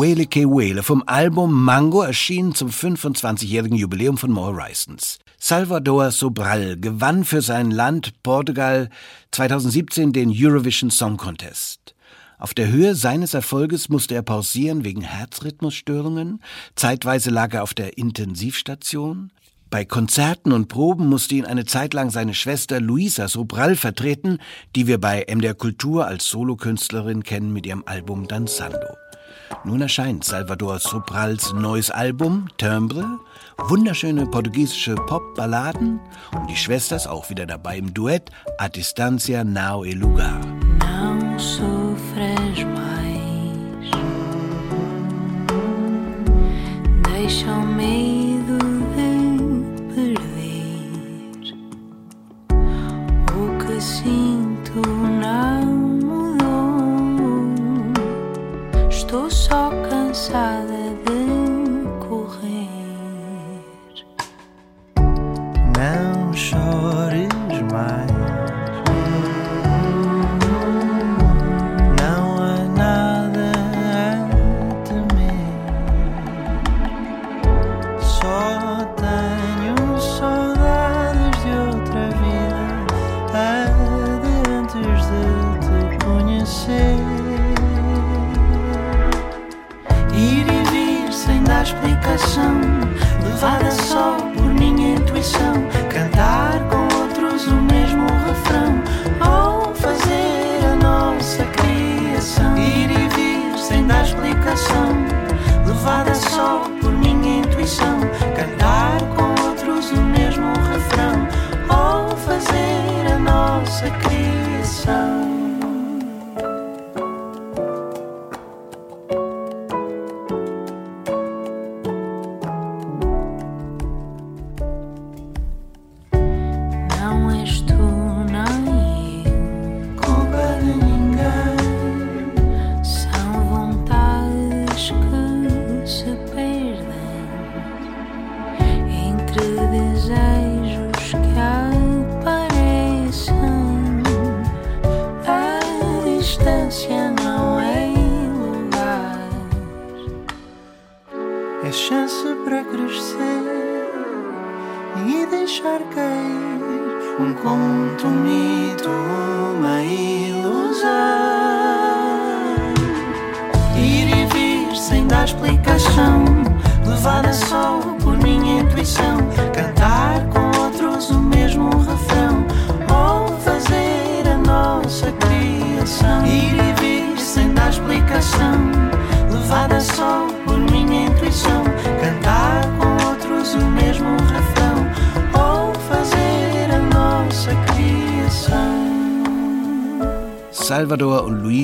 Wele 0.00 0.24
Ke 0.24 0.48
Wele 0.48 0.82
vom 0.82 1.02
Album 1.04 1.62
Mango 1.62 2.00
erschienen 2.00 2.54
zum 2.54 2.70
25-jährigen 2.70 3.76
Jubiläum 3.76 4.16
von 4.16 4.30
More 4.30 4.56
Horizons. 4.56 5.18
Salvador 5.38 6.10
Sobral 6.10 6.78
gewann 6.78 7.26
für 7.26 7.42
sein 7.42 7.70
Land 7.70 8.22
Portugal 8.22 8.88
2017 9.32 10.14
den 10.14 10.32
Eurovision 10.34 10.90
Song 10.90 11.18
Contest. 11.18 11.94
Auf 12.38 12.54
der 12.54 12.68
Höhe 12.68 12.94
seines 12.94 13.34
Erfolges 13.34 13.90
musste 13.90 14.14
er 14.14 14.22
pausieren 14.22 14.86
wegen 14.86 15.02
Herzrhythmusstörungen, 15.02 16.40
zeitweise 16.76 17.28
lag 17.28 17.52
er 17.52 17.62
auf 17.62 17.74
der 17.74 17.98
Intensivstation. 17.98 19.30
Bei 19.68 19.84
Konzerten 19.84 20.52
und 20.52 20.68
Proben 20.68 21.08
musste 21.08 21.34
ihn 21.34 21.44
eine 21.44 21.66
Zeit 21.66 21.92
lang 21.92 22.08
seine 22.08 22.32
Schwester 22.32 22.80
Luisa 22.80 23.28
Sobral 23.28 23.76
vertreten, 23.76 24.38
die 24.74 24.86
wir 24.86 24.98
bei 24.98 25.26
MDR 25.28 25.52
Kultur 25.52 26.06
als 26.06 26.26
Solokünstlerin 26.30 27.22
kennen 27.22 27.52
mit 27.52 27.66
ihrem 27.66 27.82
Album 27.84 28.26
Danzando. 28.28 28.96
Nun 29.64 29.82
erscheint 29.82 30.24
Salvador 30.24 30.78
Sobrals 30.78 31.52
neues 31.52 31.90
Album 31.90 32.46
Timbre, 32.56 33.18
wunderschöne 33.58 34.26
portugiesische 34.26 34.94
Pop-Balladen 34.94 36.00
und 36.34 36.48
die 36.48 36.56
Schwester 36.56 36.96
ist 36.96 37.06
auch 37.06 37.28
wieder 37.30 37.46
dabei 37.46 37.78
im 37.78 37.92
Duett 37.92 38.30
A 38.58 38.68
Distancia 38.68 39.44
Now 39.44 39.84
e 39.84 39.92
Lugar. 39.92 40.40
Não 40.78 41.38
sofres 41.38 42.64
mais. 42.74 43.90
Deixa 47.02 47.52
o 47.52 47.66
medo 47.66 48.58
de 48.96 49.10
perder. 49.94 50.30
O 53.34 53.58
que 53.58 53.80
sinto 53.80 54.39
só 59.50 59.68
cansada 59.90 60.94
de 61.04 62.06
correr. 62.06 62.68
Não 65.76 66.09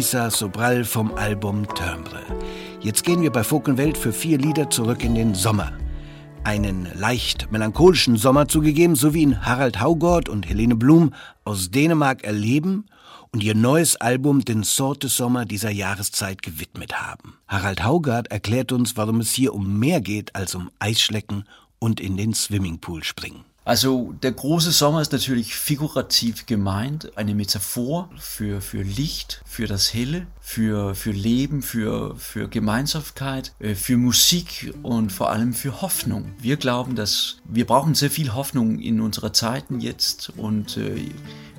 Luisa 0.06 0.30
Sobral 0.30 0.84
vom 0.84 1.12
Album 1.16 1.66
Timbre. 1.74 2.22
Jetzt 2.80 3.02
gehen 3.02 3.22
wir 3.22 3.32
bei 3.32 3.42
Fokenwelt 3.42 3.98
für 3.98 4.12
vier 4.12 4.38
Lieder 4.38 4.70
zurück 4.70 5.02
in 5.02 5.16
den 5.16 5.34
Sommer. 5.34 5.72
Einen 6.44 6.86
leicht 6.94 7.50
melancholischen 7.50 8.16
Sommer 8.16 8.46
zugegeben, 8.46 8.94
so 8.94 9.14
wie 9.14 9.22
ihn 9.22 9.44
Harald 9.44 9.80
Haugord 9.80 10.28
und 10.28 10.48
Helene 10.48 10.76
Blum 10.76 11.12
aus 11.42 11.72
Dänemark 11.72 12.22
erleben 12.22 12.86
und 13.32 13.42
ihr 13.42 13.56
neues 13.56 13.96
Album 13.96 14.44
den 14.44 14.62
Sorte 14.62 15.08
Sommer 15.08 15.44
dieser 15.44 15.70
Jahreszeit 15.72 16.40
gewidmet 16.40 17.02
haben. 17.02 17.38
Harald 17.48 17.82
Haugard 17.82 18.30
erklärt 18.30 18.70
uns, 18.70 18.96
warum 18.96 19.18
es 19.18 19.32
hier 19.32 19.54
um 19.54 19.80
mehr 19.80 20.00
geht 20.00 20.36
als 20.36 20.54
um 20.54 20.70
Eisschlecken 20.78 21.48
und 21.80 21.98
in 21.98 22.16
den 22.16 22.32
Swimmingpool 22.32 23.02
springen. 23.02 23.44
Also 23.66 24.14
der 24.22 24.30
große 24.30 24.70
Sommer 24.70 25.00
ist 25.02 25.10
natürlich 25.10 25.56
figurativ 25.56 26.46
gemeint, 26.46 27.18
eine 27.18 27.34
Metaphor 27.34 28.08
für, 28.16 28.60
für 28.60 28.82
Licht, 28.82 29.42
für 29.44 29.66
das 29.66 29.92
Helle, 29.92 30.28
für, 30.40 30.94
für 30.94 31.10
Leben, 31.10 31.62
für, 31.62 32.14
für 32.14 32.46
Gemeinschaftkeit, 32.46 33.52
äh, 33.58 33.74
für 33.74 33.96
Musik 33.96 34.72
und 34.84 35.10
vor 35.10 35.30
allem 35.30 35.52
für 35.52 35.82
Hoffnung. 35.82 36.32
Wir 36.38 36.58
glauben, 36.58 36.94
dass 36.94 37.38
wir 37.44 37.66
brauchen 37.66 37.96
sehr 37.96 38.12
viel 38.12 38.34
Hoffnung 38.34 38.78
in 38.78 39.00
unserer 39.00 39.32
Zeiten 39.32 39.80
jetzt 39.80 40.32
und 40.36 40.76
äh, 40.76 41.00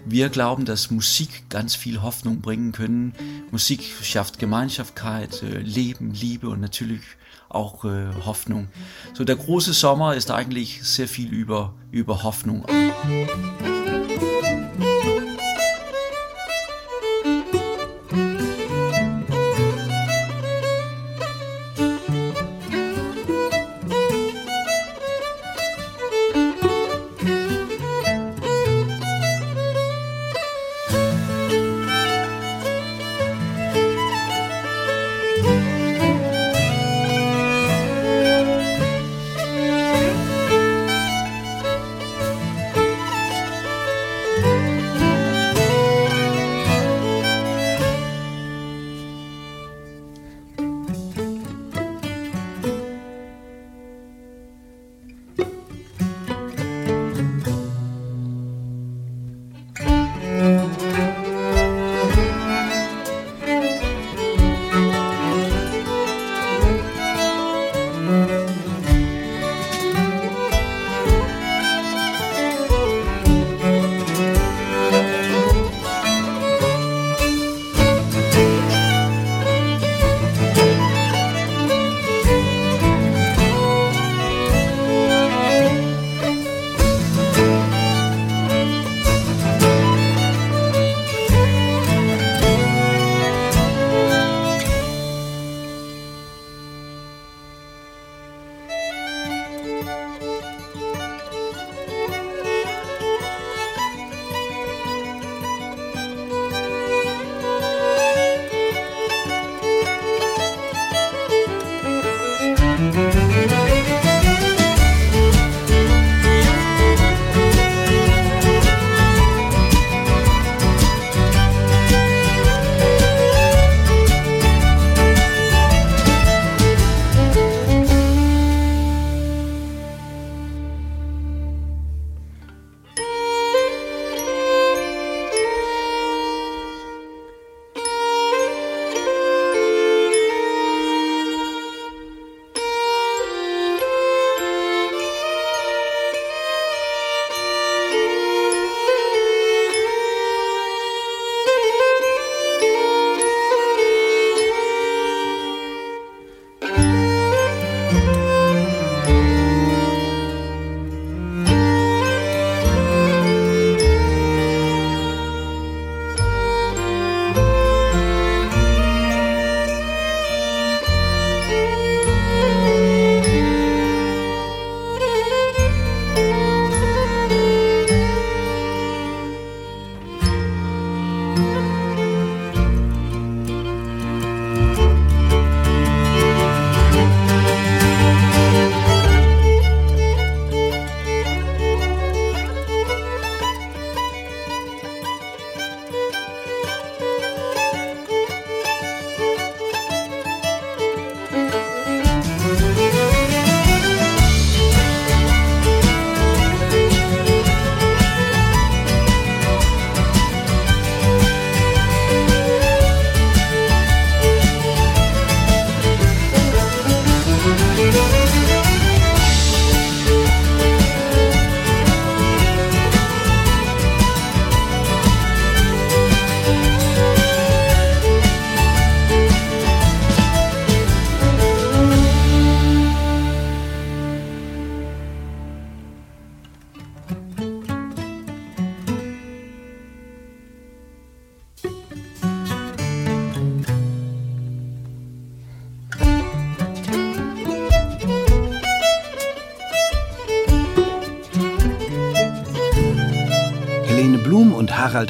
wir 0.06 0.30
glauben, 0.30 0.64
dass 0.64 0.90
Musik 0.90 1.50
ganz 1.50 1.76
viel 1.76 2.02
Hoffnung 2.02 2.40
bringen 2.40 2.72
können. 2.72 3.12
Musik 3.52 3.84
schafft 4.02 4.40
Gemeinschaftkeit, 4.40 5.44
äh, 5.44 5.60
Leben, 5.60 6.14
Liebe 6.14 6.48
und 6.48 6.62
natürlich 6.62 7.02
auch 7.50 7.86
äh, 7.86 8.08
Hoffnung. 8.26 8.68
So 9.14 9.24
der 9.24 9.36
große 9.36 9.74
Sommer 9.74 10.16
ist 10.16 10.32
eigentlich 10.32 10.84
sehr 10.84 11.08
viel 11.08 11.34
über, 11.34 11.74
über 11.92 12.24
Hoffnung. 12.24 12.66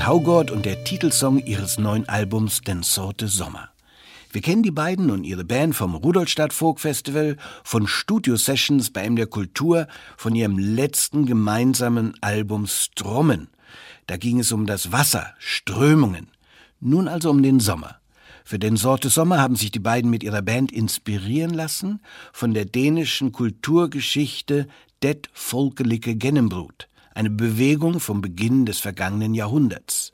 Haugort 0.07 0.51
und 0.51 0.65
der 0.65 0.85
Titelsong 0.85 1.39
ihres 1.45 1.77
neuen 1.77 2.07
Albums 2.07 2.61
Den 2.61 2.81
Sorte 2.81 3.27
Sommer. 3.27 3.71
Wir 4.31 4.39
kennen 4.39 4.63
die 4.63 4.71
beiden 4.71 5.11
und 5.11 5.25
ihre 5.25 5.43
Band 5.43 5.75
vom 5.75 5.95
Rudolstadt 5.95 6.53
Folk 6.53 6.79
Festival, 6.79 7.35
von 7.65 7.87
Studio-Sessions 7.87 8.91
bei 8.91 9.09
MDR 9.09 9.27
Kultur, 9.27 9.85
von 10.15 10.33
ihrem 10.33 10.57
letzten 10.57 11.25
gemeinsamen 11.25 12.13
Album 12.21 12.67
Strommen. 12.67 13.49
Da 14.05 14.15
ging 14.15 14.39
es 14.39 14.53
um 14.53 14.65
das 14.65 14.93
Wasser, 14.93 15.33
Strömungen. 15.39 16.29
Nun 16.79 17.09
also 17.09 17.29
um 17.29 17.43
den 17.43 17.59
Sommer. 17.59 17.97
Für 18.45 18.59
den 18.59 18.77
Sorte 18.77 19.09
Sommer 19.09 19.41
haben 19.41 19.57
sich 19.57 19.71
die 19.71 19.79
beiden 19.79 20.09
mit 20.09 20.23
ihrer 20.23 20.41
Band 20.41 20.71
inspirieren 20.71 21.53
lassen 21.53 21.99
von 22.31 22.53
der 22.53 22.63
dänischen 22.63 23.33
Kulturgeschichte 23.33 24.69
Det 25.03 25.27
Folkelige 25.33 26.15
Gennembrut 26.15 26.87
eine 27.17 27.29
Bewegung 27.31 27.99
vom 27.99 28.21
Beginn 28.21 28.65
des 28.65 28.79
vergangenen 28.79 29.33
Jahrhunderts. 29.33 30.13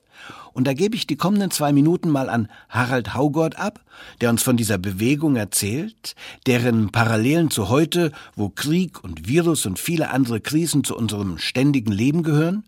Und 0.53 0.67
da 0.67 0.73
gebe 0.73 0.95
ich 0.95 1.05
die 1.05 1.17
kommenden 1.17 1.51
zwei 1.51 1.73
Minuten 1.73 2.09
mal 2.09 2.29
an 2.29 2.47
Harald 2.69 3.13
Haugort 3.13 3.57
ab, 3.59 3.83
der 4.21 4.29
uns 4.29 4.41
von 4.41 4.55
dieser 4.55 4.77
Bewegung 4.77 5.35
erzählt, 5.35 6.15
deren 6.45 6.91
Parallelen 6.91 7.49
zu 7.49 7.67
heute, 7.67 8.11
wo 8.35 8.49
Krieg 8.49 9.03
und 9.03 9.27
Virus 9.27 9.65
und 9.65 9.79
viele 9.79 10.11
andere 10.11 10.39
Krisen 10.39 10.83
zu 10.83 10.95
unserem 10.95 11.37
ständigen 11.37 11.91
Leben 11.91 12.23
gehören, 12.23 12.63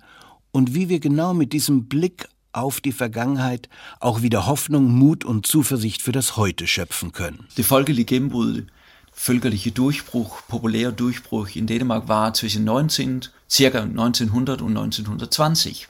und 0.51 0.73
wie 0.73 0.87
wir 0.87 1.01
genau 1.01 1.33
mit 1.33 1.51
diesem 1.51 1.85
Blick 1.87 2.29
auf 2.53 2.79
die 2.79 2.93
Vergangenheit 2.93 3.67
auch 3.99 4.21
wieder 4.21 4.45
Hoffnung, 4.45 4.89
Mut 4.89 5.25
und 5.25 5.45
Zuversicht 5.45 6.01
für 6.01 6.13
das 6.13 6.37
Heute 6.37 6.65
schöpfen 6.65 7.11
können. 7.11 7.45
Die 7.57 7.63
Folge 7.63 7.93
Genbrud 7.93 8.65
völkerliche 9.11 9.71
Durchbruch, 9.71 10.41
populärer 10.47 10.91
Durchbruch 10.91 11.49
in 11.55 11.67
Dänemark 11.67 12.07
war 12.07 12.33
zwischen 12.33 12.65
19, 12.65 13.21
circa 13.49 13.81
1900 13.81 14.61
und 14.61 14.77
1920. 14.77 15.87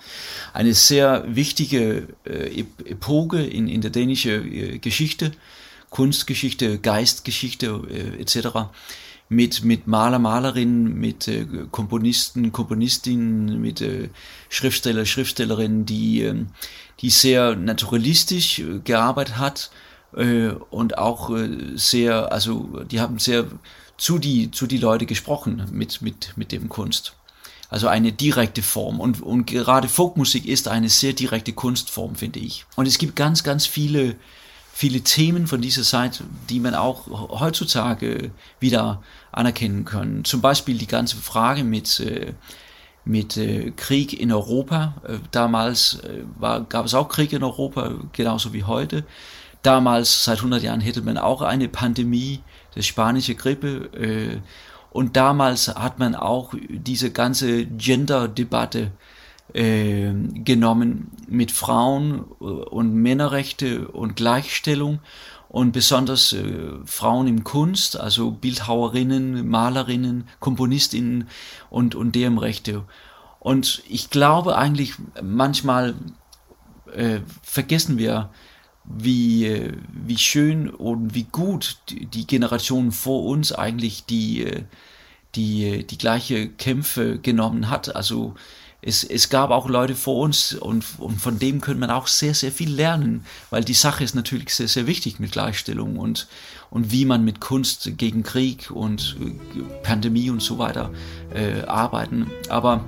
Eine 0.54 0.74
sehr 0.74 1.24
wichtige 1.28 2.08
äh, 2.26 2.64
Epoche 2.86 3.42
in, 3.42 3.68
in 3.68 3.82
der 3.82 3.92
dänischen 3.92 4.52
äh, 4.52 4.78
Geschichte, 4.80 5.32
Kunstgeschichte, 5.90 6.80
Geistgeschichte 6.80 7.82
äh, 7.90 8.22
etc. 8.22 8.70
Mit, 9.28 9.64
mit 9.64 9.88
Maler, 9.88 10.20
Malerinnen, 10.20 11.00
mit 11.00 11.28
äh, 11.28 11.46
Komponisten, 11.72 12.52
Komponistinnen, 12.52 13.62
mit 13.62 13.82
äh, 13.82 14.10
Schriftsteller, 14.50 15.06
Schriftstellerinnen, 15.06 15.86
die, 15.86 16.22
äh, 16.22 16.46
die 17.02 17.10
sehr 17.10 17.56
naturalistisch 17.56 18.60
äh, 18.60 18.80
gearbeitet 18.84 19.38
hat, 19.38 19.72
äh, 20.16 20.50
und 20.70 20.98
auch 20.98 21.30
äh, 21.30 21.50
sehr, 21.76 22.32
also 22.32 22.84
die 22.90 23.00
haben 23.00 23.20
sehr 23.20 23.46
zu 23.98 24.18
die, 24.18 24.52
zu 24.52 24.68
die 24.68 24.78
Leute 24.78 25.06
gesprochen 25.06 25.66
mit, 25.72 26.02
mit, 26.02 26.34
mit 26.36 26.52
dem 26.52 26.70
Kunst. 26.70 27.16
Also 27.76 27.90
eine 27.90 28.14
direkte 28.14 28.62
Form. 28.62 29.02
Und, 29.02 29.22
und 29.22 29.48
gerade 29.48 29.90
Folkmusik 29.90 30.46
ist 30.46 30.70
eine 30.70 30.88
sehr 30.88 31.12
direkte 31.12 31.52
Kunstform, 31.52 32.16
finde 32.16 32.40
ich. 32.40 32.66
Und 32.78 32.88
es 32.88 32.98
gibt 32.98 33.18
ganz, 33.18 33.44
ganz 33.44 33.66
viele, 33.66 34.16
viele 34.72 35.02
Themen 35.02 35.46
von 35.46 35.60
dieser 35.60 35.84
Zeit, 35.84 36.24
die 36.50 36.62
man 36.62 36.74
auch 36.74 37.10
heutzutage 37.38 38.32
wieder 38.62 39.04
anerkennen 39.34 39.84
kann. 39.84 40.24
Zum 40.24 40.40
Beispiel 40.40 40.78
die 40.78 40.88
ganze 40.88 41.18
Frage 41.18 41.66
mit, 41.66 42.00
äh, 42.00 42.32
mit 43.04 43.38
Krieg 43.76 44.18
in 44.18 44.32
Europa. 44.32 44.94
Damals 45.32 46.00
war, 46.40 46.62
gab 46.62 46.86
es 46.86 46.94
auch 46.94 47.10
Krieg 47.10 47.34
in 47.34 47.44
Europa, 47.44 47.92
genauso 48.14 48.54
wie 48.54 48.64
heute. 48.64 49.04
Damals, 49.64 50.24
seit 50.24 50.38
100 50.38 50.64
Jahren, 50.64 50.80
hätte 50.80 51.02
man 51.02 51.18
auch 51.18 51.42
eine 51.42 51.68
Pandemie, 51.68 52.40
die 52.74 52.84
spanische 52.84 53.36
Grippe. 53.36 54.42
Äh, 54.96 54.98
und 54.98 55.16
damals 55.16 55.68
hat 55.68 56.00
man 56.00 56.16
auch 56.16 56.54
diese 56.70 57.12
ganze 57.12 57.66
Gender-Debatte 57.66 58.92
äh, 59.54 60.12
genommen 60.44 61.12
mit 61.28 61.52
Frauen 61.52 62.22
und 62.22 62.94
Männerrechte 62.94 63.90
und 63.90 64.16
Gleichstellung 64.16 65.00
und 65.50 65.72
besonders 65.72 66.34
äh, 66.34 66.72
Frauen 66.86 67.28
im 67.28 67.44
Kunst, 67.44 68.00
also 68.00 68.32
Bildhauerinnen, 68.32 69.48
Malerinnen, 69.48 70.28
Komponistinnen 70.40 71.28
und, 71.70 71.96
und 71.96 72.16
deren 72.16 72.38
Rechte. 72.38 72.84
Und 73.40 73.84
ich 73.88 74.10
glaube 74.10 74.58
eigentlich, 74.58 74.96
manchmal 75.22 75.94
äh, 76.94 77.20
vergessen 77.44 77.98
wir, 77.98 78.30
wie, 78.88 79.72
wie 79.92 80.18
schön 80.18 80.70
und 80.70 81.16
wie 81.16 81.24
gut 81.24 81.78
die 81.90 82.28
Generation 82.28 82.92
vor 82.92 83.24
uns 83.26 83.52
eigentlich 83.52 84.06
die, 84.06 84.48
die, 85.36 85.86
die 85.86 85.98
gleiche 85.98 86.50
Kämpfe 86.50 87.20
genommen 87.20 87.70
hat. 87.70 87.96
Also 87.96 88.36
es, 88.82 89.04
es 89.04 89.30
gab 89.30 89.50
auch 89.50 89.68
Leute 89.68 89.96
vor 89.96 90.18
uns 90.18 90.54
und, 90.54 90.86
und 91.00 91.20
von 91.20 91.40
dem 91.40 91.60
könnte 91.60 91.80
man 91.80 91.90
auch 91.90 92.06
sehr, 92.06 92.36
sehr 92.36 92.52
viel 92.52 92.72
lernen, 92.72 93.26
weil 93.50 93.64
die 93.64 93.74
Sache 93.74 94.04
ist 94.04 94.14
natürlich 94.14 94.54
sehr, 94.54 94.68
sehr 94.68 94.86
wichtig 94.86 95.20
mit 95.20 95.32
Gleichstellung 95.32 95.98
und, 95.98 96.28
und 96.70 96.92
wie 96.92 97.06
man 97.06 97.26
mit 97.26 97.42
Kunst 97.42 97.98
gegen 97.98 98.22
Krieg 98.22 98.70
und 98.70 99.18
Pandemie 99.82 100.30
und 100.30 100.42
so 100.42 100.60
weiter 100.60 100.92
äh, 101.34 101.64
arbeiten. 101.64 102.30
Aber 102.50 102.86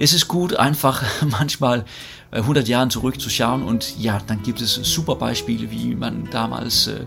es 0.00 0.14
ist 0.14 0.28
gut, 0.28 0.56
einfach 0.56 1.04
manchmal 1.26 1.84
100 2.32 2.66
äh, 2.66 2.70
Jahren 2.70 2.90
zurückzuschauen 2.90 3.62
und 3.62 3.98
ja, 3.98 4.18
dann 4.26 4.42
gibt 4.42 4.60
es 4.60 4.74
super 4.74 5.14
Beispiele, 5.14 5.70
wie 5.70 5.94
man 5.94 6.28
damals 6.30 6.86
äh, 6.86 7.04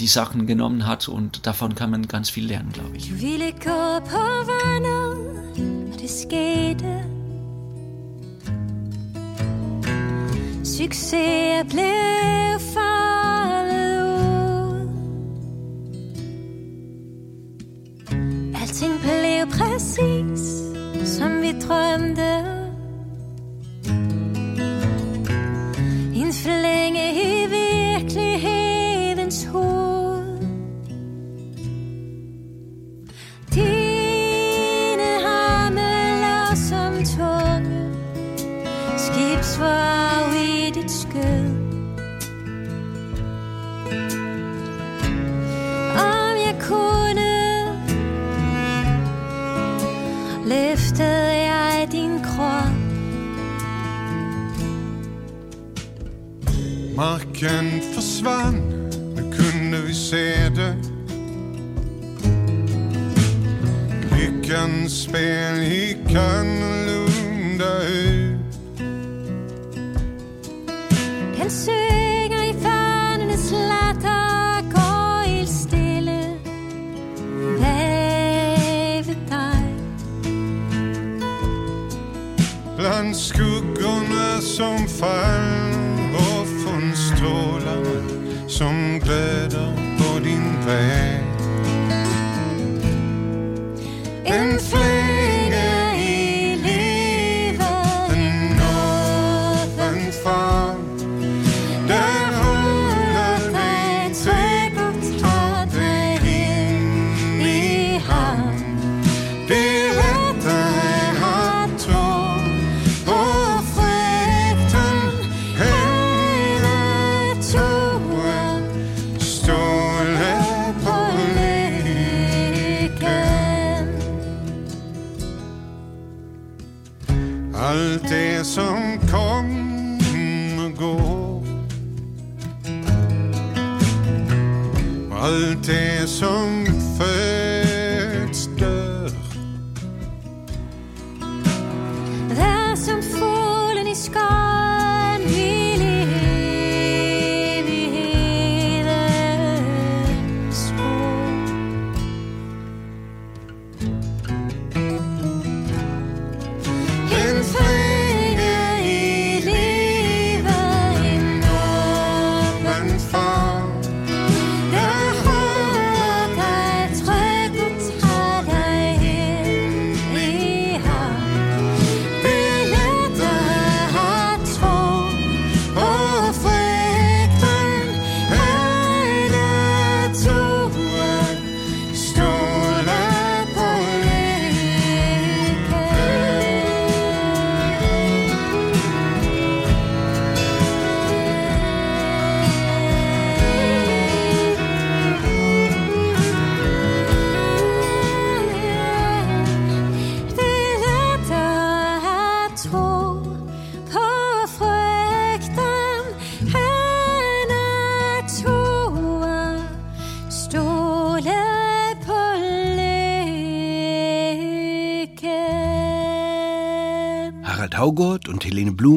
die 0.00 0.08
Sachen 0.08 0.46
genommen 0.46 0.86
hat 0.86 1.08
und 1.08 1.46
davon 1.46 1.74
kann 1.74 1.90
man 1.90 2.06
ganz 2.08 2.28
viel 2.28 2.46
lernen, 2.46 2.72
glaube 2.72 2.96
ich. 2.96 3.12
Alting 18.60 18.98
blev 18.98 19.46
præcis 19.48 20.66
som 21.06 21.42
vi 21.42 21.52
drømte 21.52 22.55
Marken 57.06 57.80
försvann, 57.94 58.88
nu 59.16 59.22
kunde 59.22 59.80
vi 59.80 59.94
se 59.94 60.48
det. 60.48 60.74
Lyckans 64.16 65.02
spel 65.02 65.62
gick 65.62 66.14
annorlunda 66.16 67.82
ut. 67.88 68.40
Den 71.38 71.50
synger 71.50 72.50
i 72.50 72.54
fanernes 72.62 73.50
latter 73.50 74.62
Går 74.70 75.26
helt 75.26 75.48
stille 75.48 76.38
bag 77.60 79.04
ved 79.06 79.16
dig 79.28 79.74
Bland 82.76 83.16
skuggorna 83.16 84.40
som 84.40 84.88
fall 84.88 85.55
completo 89.06 89.72
in 89.96 90.26
intero. 90.26 91.05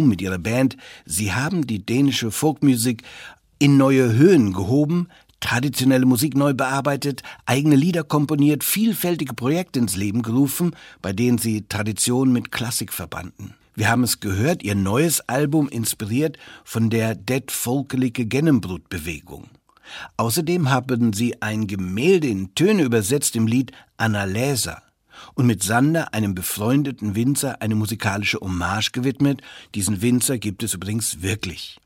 Mit 0.10 0.22
ihrer 0.22 0.40
Band, 0.40 0.76
sie 1.06 1.32
haben 1.34 1.66
die 1.66 1.86
dänische 1.86 2.32
Folkmusik 2.32 3.04
in 3.60 3.78
neue 3.78 4.14
Höhen 4.14 4.54
gehoben, 4.54 5.08
traditionelle 5.40 6.06
Musik 6.06 6.36
neu 6.36 6.54
bearbeitet, 6.54 7.24
eigene 7.46 7.76
Lieder 7.76 8.04
komponiert, 8.04 8.64
vielfältige 8.64 9.34
Projekte 9.34 9.80
ins 9.80 9.96
Leben 9.96 10.22
gerufen, 10.22 10.76
bei 11.02 11.14
denen 11.14 11.38
sie 11.38 11.66
Tradition 11.68 12.32
mit 12.32 12.52
Klassik 12.52 12.92
verbanden. 12.92 13.54
Wir 13.76 13.90
haben 13.90 14.04
es 14.04 14.20
gehört, 14.20 14.64
ihr 14.64 14.76
neues 14.76 15.22
Album 15.30 15.70
inspiriert 15.70 16.38
von 16.66 16.90
der 16.90 17.16
Dead 17.16 17.50
Folkelige 17.50 18.26
Gennembrut-Bewegung. 18.26 19.46
Außerdem 20.18 20.70
haben 20.70 21.14
sie 21.14 21.42
ein 21.42 21.66
Gemälde 21.68 22.28
in 22.28 22.54
Töne 22.56 22.84
übersetzt 22.84 23.36
im 23.36 23.48
Lied 23.48 23.72
Anna 23.98 24.26
Läser 24.26 24.84
und 25.34 25.46
mit 25.46 25.64
Sander, 25.64 26.14
einem 26.14 26.36
befreundeten 26.36 27.16
Winzer, 27.16 27.62
eine 27.62 27.76
musikalische 27.76 28.40
Hommage 28.40 28.92
gewidmet. 28.92 29.42
Diesen 29.76 30.02
Winzer 30.02 30.38
gibt 30.38 30.64
es 30.64 30.74
übrigens 30.74 31.22
wirklich. 31.22 31.80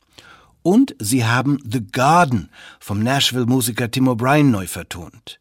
Und 0.61 0.95
sie 0.99 1.25
haben 1.25 1.59
The 1.69 1.85
Garden 1.85 2.49
vom 2.79 3.03
Nashville-Musiker 3.03 3.91
Tim 3.91 4.07
O'Brien 4.07 4.45
neu 4.45 4.65
vertont. 4.67 5.39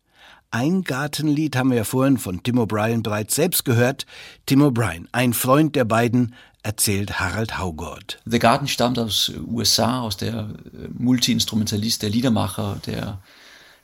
Ein 0.50 0.82
Gartenlied 0.82 1.56
haben 1.56 1.70
wir 1.70 1.78
ja 1.78 1.84
vorhin 1.84 2.18
von 2.18 2.42
Tim 2.42 2.58
O'Brien 2.58 3.02
bereits 3.02 3.36
selbst 3.36 3.64
gehört. 3.64 4.04
Tim 4.44 4.62
O'Brien, 4.62 5.06
ein 5.12 5.32
Freund 5.32 5.76
der 5.76 5.86
beiden, 5.86 6.34
erzählt 6.62 7.18
Harald 7.18 7.58
Haugott. 7.58 8.20
The 8.24 8.38
Garden 8.38 8.68
stammt 8.68 8.98
aus 8.98 9.32
USA, 9.46 10.00
aus 10.02 10.16
der 10.16 10.34
äh, 10.34 10.88
Multi-Instrumentalist, 10.92 12.02
der 12.02 12.10
Liedermacher, 12.10 12.78
der 12.86 13.18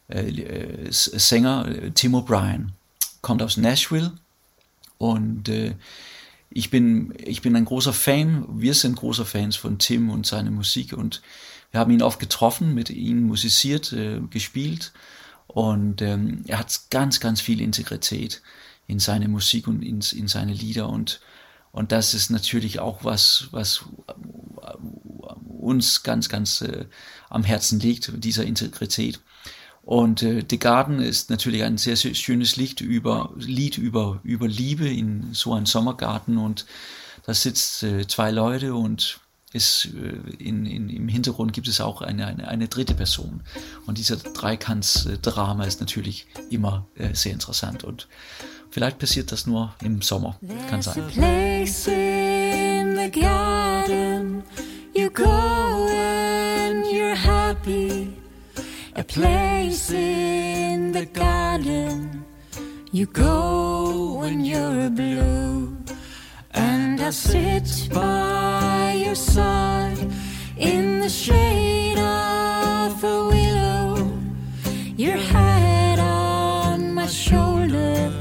äh, 0.08 0.28
äh, 0.28 0.86
Sänger 0.90 1.66
äh, 1.68 1.90
Tim 1.90 2.14
O'Brien. 2.14 2.68
Kommt 3.22 3.42
aus 3.42 3.56
Nashville 3.56 4.12
und 4.98 5.48
äh, 5.48 5.74
ich 6.50 6.70
bin, 6.70 7.14
ich 7.18 7.42
bin 7.42 7.56
ein 7.56 7.64
großer 7.64 7.92
Fan, 7.92 8.46
wir 8.60 8.74
sind 8.74 8.96
großer 8.96 9.26
Fans 9.26 9.56
von 9.56 9.78
Tim 9.78 10.10
und 10.10 10.26
seiner 10.26 10.50
Musik 10.50 10.92
und 10.92 11.22
wir 11.70 11.80
haben 11.80 11.90
ihn 11.90 12.02
oft 12.02 12.18
getroffen, 12.18 12.74
mit 12.74 12.90
ihm 12.90 13.26
musiziert, 13.26 13.92
äh, 13.92 14.20
gespielt 14.30 14.92
und 15.46 16.00
ähm, 16.02 16.44
er 16.46 16.58
hat 16.58 16.80
ganz, 16.90 17.20
ganz 17.20 17.40
viel 17.40 17.60
Integrität 17.60 18.42
in 18.86 18.98
seine 18.98 19.28
Musik 19.28 19.66
und 19.66 19.82
in, 19.82 20.00
in 20.12 20.28
seine 20.28 20.52
Lieder 20.52 20.88
und 20.88 21.20
und 21.70 21.92
das 21.92 22.14
ist 22.14 22.30
natürlich 22.30 22.80
auch 22.80 23.04
was, 23.04 23.48
was 23.50 23.84
uns 25.58 26.02
ganz, 26.02 26.28
ganz 26.28 26.60
äh, 26.62 26.86
am 27.28 27.44
Herzen 27.44 27.78
liegt, 27.78 28.12
dieser 28.24 28.44
Integrität. 28.44 29.20
Und 29.88 30.22
äh, 30.22 30.44
The 30.48 30.58
Garden 30.58 31.00
ist 31.00 31.30
natürlich 31.30 31.62
ein 31.62 31.78
sehr, 31.78 31.96
sehr 31.96 32.12
schönes 32.12 32.56
Lied 32.56 32.82
über, 32.82 33.30
Lied 33.38 33.78
über, 33.78 34.20
über 34.22 34.46
Liebe 34.46 34.86
in 34.86 35.32
so 35.32 35.54
einem 35.54 35.64
Sommergarten 35.64 36.36
und 36.36 36.66
da 37.24 37.32
sitzt 37.32 37.84
äh, 37.84 38.06
zwei 38.06 38.30
Leute 38.30 38.74
und 38.74 39.18
ist, 39.54 39.86
äh, 39.86 40.44
in, 40.44 40.66
in, 40.66 40.90
im 40.90 41.08
Hintergrund 41.08 41.54
gibt 41.54 41.68
es 41.68 41.80
auch 41.80 42.02
eine, 42.02 42.26
eine, 42.26 42.48
eine 42.48 42.68
dritte 42.68 42.92
Person. 42.92 43.40
Und 43.86 43.96
dieser 43.96 44.16
Dreikantsdrama 44.16 45.64
ist 45.64 45.80
natürlich 45.80 46.26
immer 46.50 46.86
äh, 46.96 47.14
sehr 47.14 47.32
interessant 47.32 47.82
und 47.82 48.08
vielleicht 48.70 48.98
passiert 48.98 49.32
das 49.32 49.46
nur 49.46 49.74
im 49.82 50.02
Sommer. 50.02 50.38
Kann 50.68 50.82
sein. 50.82 51.02
A 58.98 59.04
place 59.04 59.92
in 59.92 60.90
the 60.90 61.06
garden. 61.06 62.24
You 62.90 63.06
go 63.06 64.18
when 64.18 64.44
you're 64.44 64.90
blue, 64.90 65.76
and 66.50 67.00
I 67.00 67.10
sit 67.10 67.88
by 67.94 69.00
your 69.04 69.14
side 69.14 69.98
in 70.56 70.98
the 70.98 71.08
shade 71.08 71.98
of 71.98 73.04
a 73.04 73.28
willow. 73.28 74.18
Your 74.96 75.18
head 75.18 76.00
on 76.00 76.92
my 76.92 77.06
shoulder, 77.06 78.12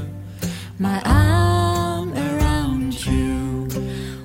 my 0.78 1.02
arm 1.04 2.12
around 2.12 3.04
you, 3.04 3.66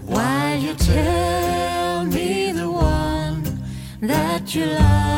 while 0.05 0.59
you 0.59 0.75
tell 0.75 2.05
me 2.05 2.51
the 2.51 2.69
one 2.69 3.43
that 4.01 4.53
you 4.53 4.65
love. 4.65 5.12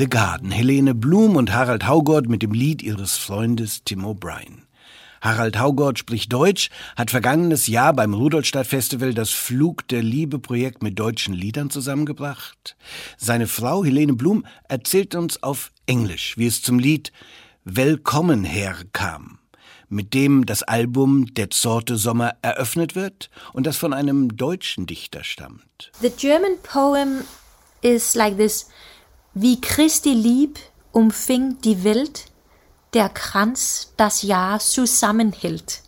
The 0.00 0.08
Garden, 0.08 0.50
Helene 0.50 0.94
Blum 0.94 1.36
und 1.36 1.52
Harald 1.52 1.86
Haugott 1.86 2.26
mit 2.26 2.40
dem 2.40 2.52
Lied 2.52 2.80
ihres 2.80 3.18
Freundes 3.18 3.82
Tim 3.84 4.06
O'Brien. 4.06 4.62
Harald 5.20 5.58
Haugott 5.58 5.98
spricht 5.98 6.32
Deutsch, 6.32 6.70
hat 6.96 7.10
vergangenes 7.10 7.66
Jahr 7.66 7.92
beim 7.92 8.14
Rudolstadt 8.14 8.66
Festival 8.66 9.12
das 9.12 9.28
Flug 9.28 9.86
der 9.88 10.02
Liebe 10.02 10.38
Projekt 10.38 10.82
mit 10.82 10.98
deutschen 10.98 11.34
Liedern 11.34 11.68
zusammengebracht. 11.68 12.78
Seine 13.18 13.46
Frau 13.46 13.84
Helene 13.84 14.14
Blum 14.14 14.46
erzählt 14.70 15.14
uns 15.14 15.42
auf 15.42 15.70
Englisch, 15.84 16.38
wie 16.38 16.46
es 16.46 16.62
zum 16.62 16.78
Lied 16.78 17.12
Willkommen 17.64 18.44
herkam. 18.44 19.38
mit 19.90 20.14
dem 20.14 20.46
das 20.46 20.62
Album 20.62 21.26
Der 21.34 21.48
Sorte 21.52 21.96
Sommer 21.96 22.36
eröffnet 22.40 22.94
wird 22.94 23.28
und 23.52 23.66
das 23.66 23.76
von 23.76 23.92
einem 23.92 24.34
deutschen 24.34 24.86
Dichter 24.86 25.24
stammt. 25.24 25.92
The 26.00 26.08
German 26.08 26.56
poem 26.62 27.24
is 27.82 28.14
like 28.14 28.38
this. 28.38 28.70
Wie 29.34 29.60
Christi 29.60 30.12
Lieb 30.12 30.58
umfing 30.90 31.58
die 31.62 31.84
Welt, 31.84 32.24
der 32.94 33.08
Kranz 33.08 33.92
das 33.96 34.22
Jahr 34.22 34.58
zusammenhält. 34.58 35.82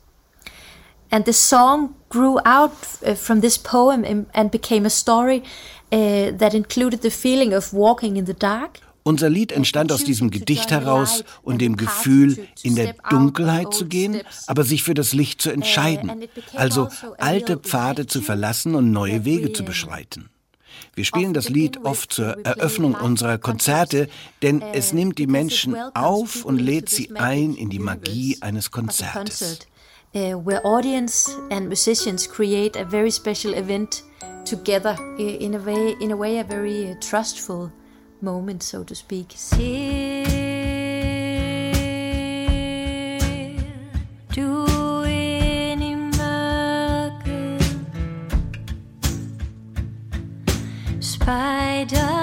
And 1.10 1.26
the 1.26 1.32
song 1.32 1.94
grew 2.08 2.38
out 2.44 2.70
uh, 3.04 3.14
from 3.14 3.40
this 3.40 3.58
poem 3.58 4.26
and 4.32 4.50
became 4.50 4.86
a 4.86 4.90
story 4.90 5.42
uh, 5.92 6.30
that 6.38 6.54
included 6.54 7.02
the 7.02 7.10
feeling 7.10 7.52
of 7.52 7.72
walking 7.72 8.16
in 8.16 8.26
the 8.26 8.34
dark. 8.34 8.78
Unser 9.02 9.28
Lied 9.28 9.50
entstand 9.50 9.90
aus 9.90 10.04
diesem 10.04 10.30
Gedicht 10.30 10.70
heraus 10.70 11.24
und 11.42 11.60
dem 11.60 11.76
Gefühl, 11.76 12.46
in 12.62 12.76
der 12.76 12.94
Dunkelheit 13.10 13.74
zu 13.74 13.86
gehen, 13.86 14.22
aber 14.46 14.62
sich 14.62 14.84
für 14.84 14.94
das 14.94 15.12
Licht 15.12 15.42
zu 15.42 15.50
entscheiden, 15.50 16.28
also 16.54 16.88
alte 17.18 17.56
Pfade 17.56 18.06
zu 18.06 18.22
verlassen 18.22 18.76
und 18.76 18.92
neue 18.92 19.24
Wege 19.24 19.52
zu 19.52 19.64
beschreiten. 19.64 20.30
Wir 20.94 21.04
spielen 21.04 21.34
das 21.34 21.48
Lied 21.48 21.84
oft 21.84 22.12
zur 22.12 22.44
Eröffnung 22.44 22.94
unserer 22.94 23.38
Konzerte, 23.38 24.08
denn 24.42 24.62
es 24.62 24.92
nimmt 24.92 25.18
die 25.18 25.26
Menschen 25.26 25.76
auf 25.94 26.44
und 26.44 26.58
lädt 26.58 26.88
sie 26.88 27.10
ein 27.14 27.54
in 27.54 27.70
die 27.70 27.78
Magie 27.78 28.38
eines 28.40 28.70
Konzertes. 28.70 29.60
Uh, 30.14 30.36
where 30.44 30.60
audience 30.62 31.30
and 31.50 31.68
musicians 31.68 32.26
create 32.26 32.76
a 32.76 32.84
very 32.84 33.10
special 33.10 33.54
event 33.54 34.02
together 34.44 34.94
in 35.18 35.54
a 35.54 35.58
way, 35.58 35.96
in 36.00 36.10
a 36.10 36.16
way, 36.16 36.38
a 36.38 36.44
very 36.44 36.90
uh, 36.90 36.94
trustful 37.00 37.72
moment, 38.20 38.62
so 38.62 38.84
to 38.84 38.94
speak. 38.94 39.32
Spider 51.22 52.21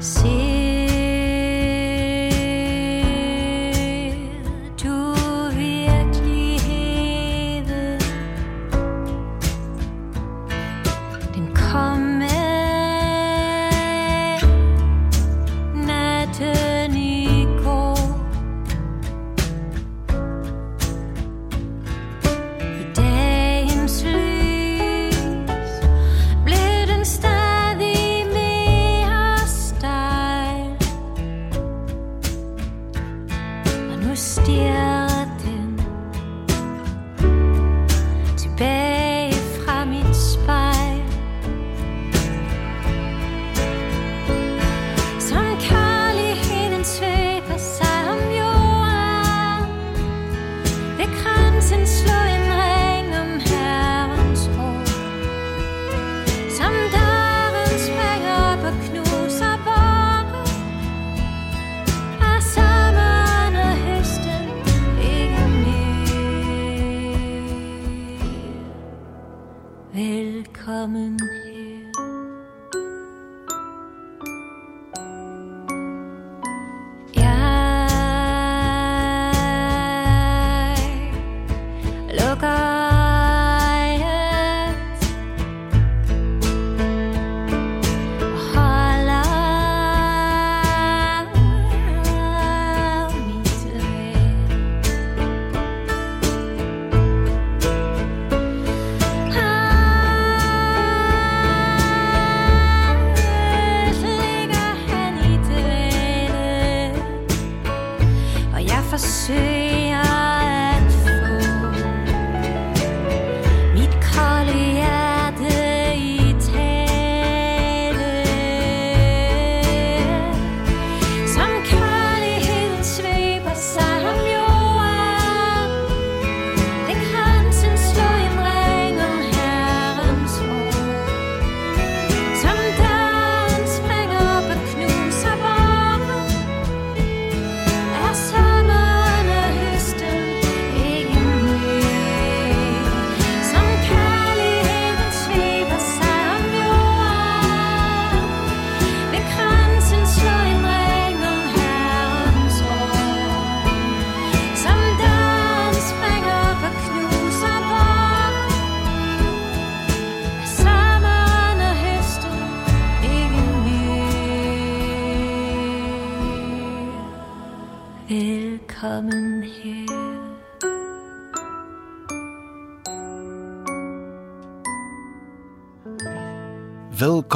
see 0.00 0.47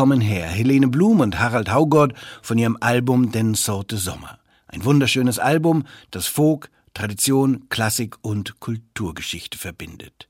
Willkommen 0.03 0.21
her, 0.21 0.49
Helene 0.49 0.89
Blum 0.89 1.21
und 1.21 1.39
Harald 1.39 1.71
Haugott 1.71 2.13
von 2.43 2.59
ihrem 2.59 2.77
Album 2.81 3.31
Den 3.31 3.55
Sorte 3.55 3.97
Sommer. 3.97 4.41
Ein 4.67 4.85
wunderschönes 4.85 5.39
Album, 5.39 5.85
das 6.11 6.27
Folk, 6.27 6.73
Tradition, 6.93 7.69
Klassik 7.69 8.17
und 8.21 8.59
Kulturgeschichte 8.59 9.57
verbindet. 9.57 10.29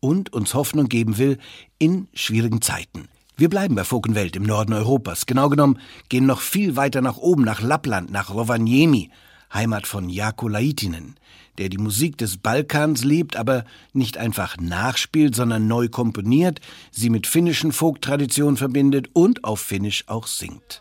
Und 0.00 0.34
uns 0.34 0.52
Hoffnung 0.52 0.90
geben 0.90 1.16
will 1.16 1.38
in 1.78 2.08
schwierigen 2.12 2.60
Zeiten. 2.60 3.08
Wir 3.38 3.48
bleiben 3.48 3.74
bei 3.74 3.84
Folk 3.84 4.06
und 4.06 4.16
Welt 4.16 4.36
im 4.36 4.42
Norden 4.42 4.74
Europas. 4.74 5.24
Genau 5.24 5.48
genommen 5.48 5.78
gehen 6.10 6.26
noch 6.26 6.42
viel 6.42 6.76
weiter 6.76 7.00
nach 7.00 7.16
oben, 7.16 7.42
nach 7.42 7.62
Lappland, 7.62 8.10
nach 8.10 8.28
Rovaniemi. 8.28 9.10
Heimat 9.54 9.86
von 9.86 10.10
Jako 10.10 10.46
Laitinen, 10.48 11.16
der 11.58 11.68
die 11.68 11.78
Musik 11.78 12.18
des 12.18 12.36
Balkans 12.36 13.04
liebt, 13.04 13.36
aber 13.36 13.64
nicht 13.92 14.18
einfach 14.18 14.56
nachspielt, 14.58 15.34
sondern 15.34 15.66
neu 15.66 15.88
komponiert, 15.88 16.60
sie 16.90 17.10
mit 17.10 17.26
finnischen 17.26 17.72
Folktraditionen 17.72 18.56
verbindet 18.56 19.08
und 19.12 19.44
auf 19.44 19.60
Finnisch 19.60 20.04
auch 20.06 20.26
singt. 20.26 20.78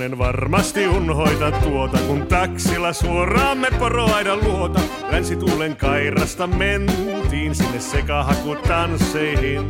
En 0.00 0.18
varmasti 0.18 0.86
unhoita 0.86 1.50
tuota, 1.50 1.98
kun 1.98 2.26
taksilla 2.26 2.92
suoraan 2.92 3.58
me 3.58 3.68
poroaida 3.78 4.36
luota. 4.36 4.80
Länsituulen 5.10 5.76
kairasta 5.76 6.46
mentiin 6.46 7.54
sinne 7.54 7.80
sekahakutansseihin. 7.80 9.68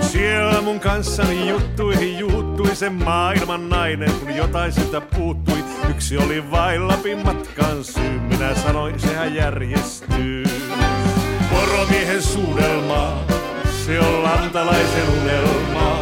Siellä 0.00 0.60
mun 0.60 0.80
kanssani 0.80 1.48
juttuihin 1.48 2.18
juuttui 2.18 2.76
se 2.76 2.90
maailman 2.90 3.68
nainen, 3.68 4.12
kun 4.12 4.36
jotain 4.36 4.72
sitä 4.72 5.00
puuttui. 5.00 5.64
Yksi 5.90 6.18
oli 6.18 6.50
vain 6.50 6.88
Lapin 6.88 7.18
matkan 7.18 7.84
syy, 7.84 8.20
minä 8.20 8.54
sanoin, 8.54 9.00
sehän 9.00 9.34
järjestyy. 9.34 10.44
Poromiehen 11.50 12.22
suudelma, 12.22 13.24
se 13.86 14.00
on 14.00 14.22
lantalaisen 14.22 15.08
unelma, 15.22 15.98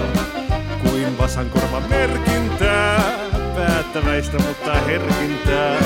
kuin 0.82 1.18
vasankorva 1.18 1.80
merkintää 1.80 3.19
päättäväistä, 3.66 4.38
mutta 4.38 4.74
herkintää. 4.74 5.76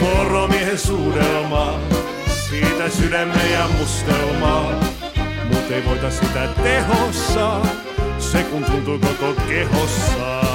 Poromiehen 0.00 0.78
suudelma, 0.78 1.80
siitä 2.48 2.88
sydämme 2.88 3.50
ja 3.52 3.68
mustelma. 3.78 4.72
Mut 5.44 5.70
ei 5.70 5.84
voita 5.84 6.10
sitä 6.10 6.48
tehossa, 6.62 7.60
se 8.18 8.42
kun 8.42 8.64
tuntuu 8.64 8.98
koko 8.98 9.34
kehossa. 9.48 10.47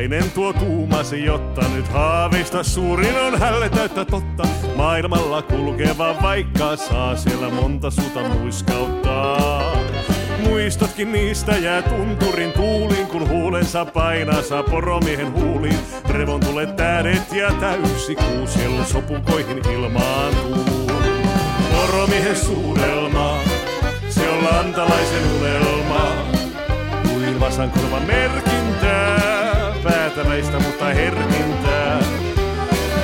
Nainen 0.00 0.30
tuo 0.30 0.52
tuumasi, 0.52 1.24
jotta 1.24 1.68
nyt 1.74 1.88
haaveista 1.88 2.62
suurin 2.62 3.18
on 3.18 3.38
hälle 3.38 3.68
täyttä 3.68 4.04
totta. 4.04 4.42
Maailmalla 4.76 5.42
kulkeva 5.42 6.14
vaikka 6.22 6.76
saa 6.76 7.16
siellä 7.16 7.50
monta 7.50 7.90
suta 7.90 8.20
muiskauttaa. 8.28 9.76
Muistotkin 10.48 11.12
niistä 11.12 11.56
jää 11.56 11.82
tunturin 11.82 12.52
tuulin, 12.52 13.06
kun 13.06 13.28
huulensa 13.28 13.84
painaa 13.84 14.42
saa 14.42 14.62
poromiehen 14.62 15.32
huuliin. 15.32 15.78
Revon 16.08 16.40
tulee 16.40 16.66
tähdet 16.66 17.32
ja 17.32 17.52
täysi 17.52 18.14
kuu 18.14 18.46
siellä 18.46 18.84
sopukoihin 18.84 19.58
ilmaantuu. 19.72 20.90
Poromiehen 21.72 22.36
suudelma, 22.36 23.38
se 24.08 24.30
on 24.30 24.44
lantalaisen 24.44 25.24
unelma, 25.40 26.12
kuin 27.02 27.40
vasankorvan 27.40 28.02
merkintää 28.02 28.49
päätäväistä, 30.20 30.58
mutta 30.58 30.84
herkintää. 30.84 32.00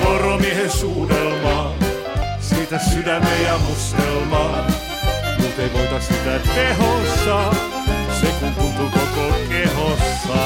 Poromiehen 0.05 0.71
suudelma, 0.71 1.73
siitä 2.41 2.79
sydäme 2.79 3.43
ja 3.43 3.59
mustelma. 3.59 4.65
Mut 5.39 5.59
ei 5.59 5.73
voita 5.73 6.01
sitä 6.01 6.39
tehossa, 6.55 7.51
se 8.21 8.27
kun 8.41 8.55
tuntuu 8.55 8.91
koko 8.91 9.35
kehossa. 9.49 10.37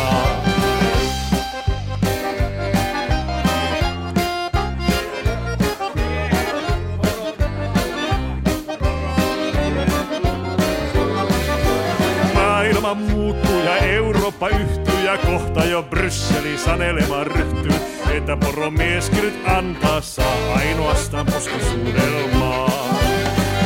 Maailma 12.34 12.94
muuttuu 12.94 13.60
ja 13.64 13.76
Eurooppa 13.76 14.48
yhtyy 14.48 14.89
ja 15.10 15.18
kohta 15.18 15.64
jo 15.64 15.82
Brysseli 15.82 16.58
sanelemaan 16.58 17.26
ryhtyy, 17.26 17.72
että 18.16 18.36
poromieskin 18.36 19.20
nyt 19.20 19.48
antaa 19.48 20.00
saa 20.00 20.54
ainoastaan 20.56 21.26
poskasuudelmaa. 21.26 22.88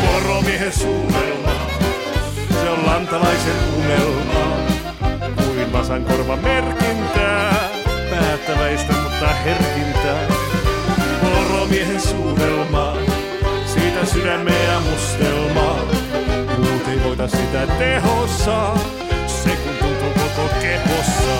Poromiehen 0.06 0.72
suudelma, 0.72 1.66
se 2.62 2.70
on 2.70 2.86
lantalaisen 2.86 3.56
unelma, 3.76 4.56
kuin 5.36 5.72
vasan 5.72 6.04
korva 6.04 6.36
merkintää, 6.36 7.68
päättäväistä 8.10 8.92
mutta 8.92 9.26
herkintää. 9.26 10.28
Poromiehen 11.20 12.00
suudelma, 12.00 12.96
siitä 13.66 14.04
sydämeä 14.04 14.80
mustelmaa, 14.80 15.78
muut 16.58 16.88
ei 16.88 17.04
voita 17.04 17.28
sitä 17.28 17.66
tehossa, 17.66 18.74
kehossa. 20.88 21.36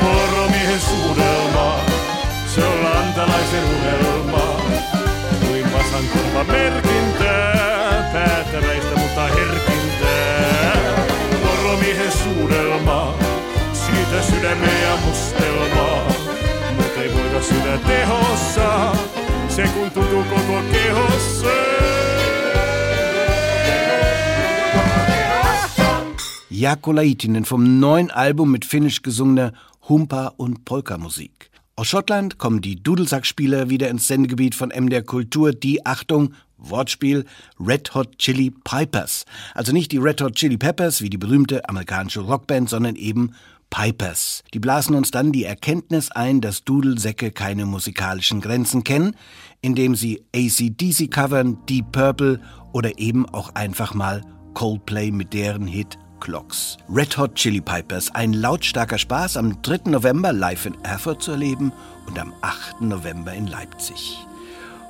Poromiehen 0.00 0.80
suudelma, 0.80 1.80
se 2.54 2.64
on 2.64 2.84
lantalaisen 2.84 3.64
unelma. 3.64 4.60
Kuin 5.46 5.72
vasankorva 5.72 6.44
merkintää, 6.52 8.10
päätäväistä 8.12 8.96
mutta 8.96 9.22
herkintää. 9.22 10.82
Poromiehen 11.42 12.12
suudelma, 12.12 13.14
siitä 13.72 14.22
sydäme 14.22 14.80
ja 14.82 14.96
mustelma. 15.06 16.02
Mut 16.76 16.96
ei 16.96 17.14
voida 17.14 17.42
sitä 17.42 17.78
tehossa, 17.86 18.92
se 19.48 19.62
kun 19.62 19.90
tuntuu 19.90 20.24
koko 20.24 20.60
kehossa. 20.72 21.46
Jaakko 26.56 26.92
Laitinen 26.92 27.44
vom 27.44 27.80
neuen 27.80 28.10
Album 28.10 28.50
mit 28.50 28.64
finnisch 28.64 29.02
gesungener 29.02 29.52
Humpa- 29.90 30.32
und 30.38 30.64
Polka-Musik. 30.64 31.50
Aus 31.74 31.88
Schottland 31.88 32.38
kommen 32.38 32.62
die 32.62 32.82
Dudelsackspieler 32.82 33.68
wieder 33.68 33.90
ins 33.90 34.08
Sendegebiet 34.08 34.54
von 34.54 34.70
MDR 34.70 35.02
Kultur, 35.02 35.52
die, 35.52 35.84
Achtung, 35.84 36.32
Wortspiel, 36.56 37.26
Red 37.60 37.94
Hot 37.94 38.16
Chili 38.16 38.50
Pipers. 38.64 39.26
Also 39.54 39.74
nicht 39.74 39.92
die 39.92 39.98
Red 39.98 40.22
Hot 40.22 40.36
Chili 40.36 40.56
Peppers 40.56 41.02
wie 41.02 41.10
die 41.10 41.18
berühmte 41.18 41.68
amerikanische 41.68 42.20
Rockband, 42.20 42.70
sondern 42.70 42.96
eben 42.96 43.34
Pipers. 43.68 44.42
Die 44.54 44.58
blasen 44.58 44.96
uns 44.96 45.10
dann 45.10 45.32
die 45.32 45.44
Erkenntnis 45.44 46.10
ein, 46.10 46.40
dass 46.40 46.64
Dudelsäcke 46.64 47.32
keine 47.32 47.66
musikalischen 47.66 48.40
Grenzen 48.40 48.82
kennen, 48.82 49.14
indem 49.60 49.94
sie 49.94 50.24
ACDC 50.34 51.10
covern, 51.10 51.58
Deep 51.68 51.92
Purple 51.92 52.40
oder 52.72 52.98
eben 52.98 53.28
auch 53.28 53.54
einfach 53.54 53.92
mal 53.92 54.22
Coldplay 54.54 55.10
mit 55.10 55.34
deren 55.34 55.66
Hit 55.66 55.98
Clocks. 56.20 56.76
Red 56.88 57.16
Hot 57.18 57.34
Chili 57.34 57.60
Pipers, 57.60 58.14
ein 58.14 58.32
lautstarker 58.32 58.98
Spaß 58.98 59.36
am 59.36 59.60
3. 59.62 59.90
November 59.90 60.32
live 60.32 60.66
in 60.66 60.76
Erfurt 60.84 61.22
zu 61.22 61.32
erleben 61.32 61.72
und 62.06 62.18
am 62.18 62.32
8. 62.40 62.80
November 62.80 63.32
in 63.32 63.46
Leipzig. 63.46 64.18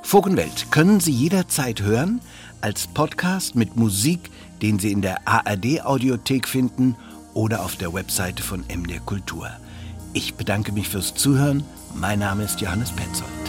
Vogenwelt 0.03 0.71
können 0.71 0.99
Sie 0.99 1.11
jederzeit 1.11 1.81
hören 1.81 2.21
als 2.61 2.87
Podcast 2.87 3.55
mit 3.55 3.75
Musik, 3.75 4.31
den 4.61 4.79
Sie 4.79 4.91
in 4.91 5.01
der 5.01 5.27
ARD 5.27 5.81
Audiothek 5.83 6.47
finden 6.47 6.95
oder 7.33 7.63
auf 7.63 7.75
der 7.75 7.93
Webseite 7.93 8.41
von 8.41 8.63
MDR 8.67 9.01
Kultur. 9.01 9.49
Ich 10.13 10.35
bedanke 10.35 10.71
mich 10.71 10.89
fürs 10.89 11.13
Zuhören. 11.13 11.63
Mein 11.93 12.19
Name 12.19 12.43
ist 12.43 12.61
Johannes 12.61 12.91
Petzold. 12.91 13.46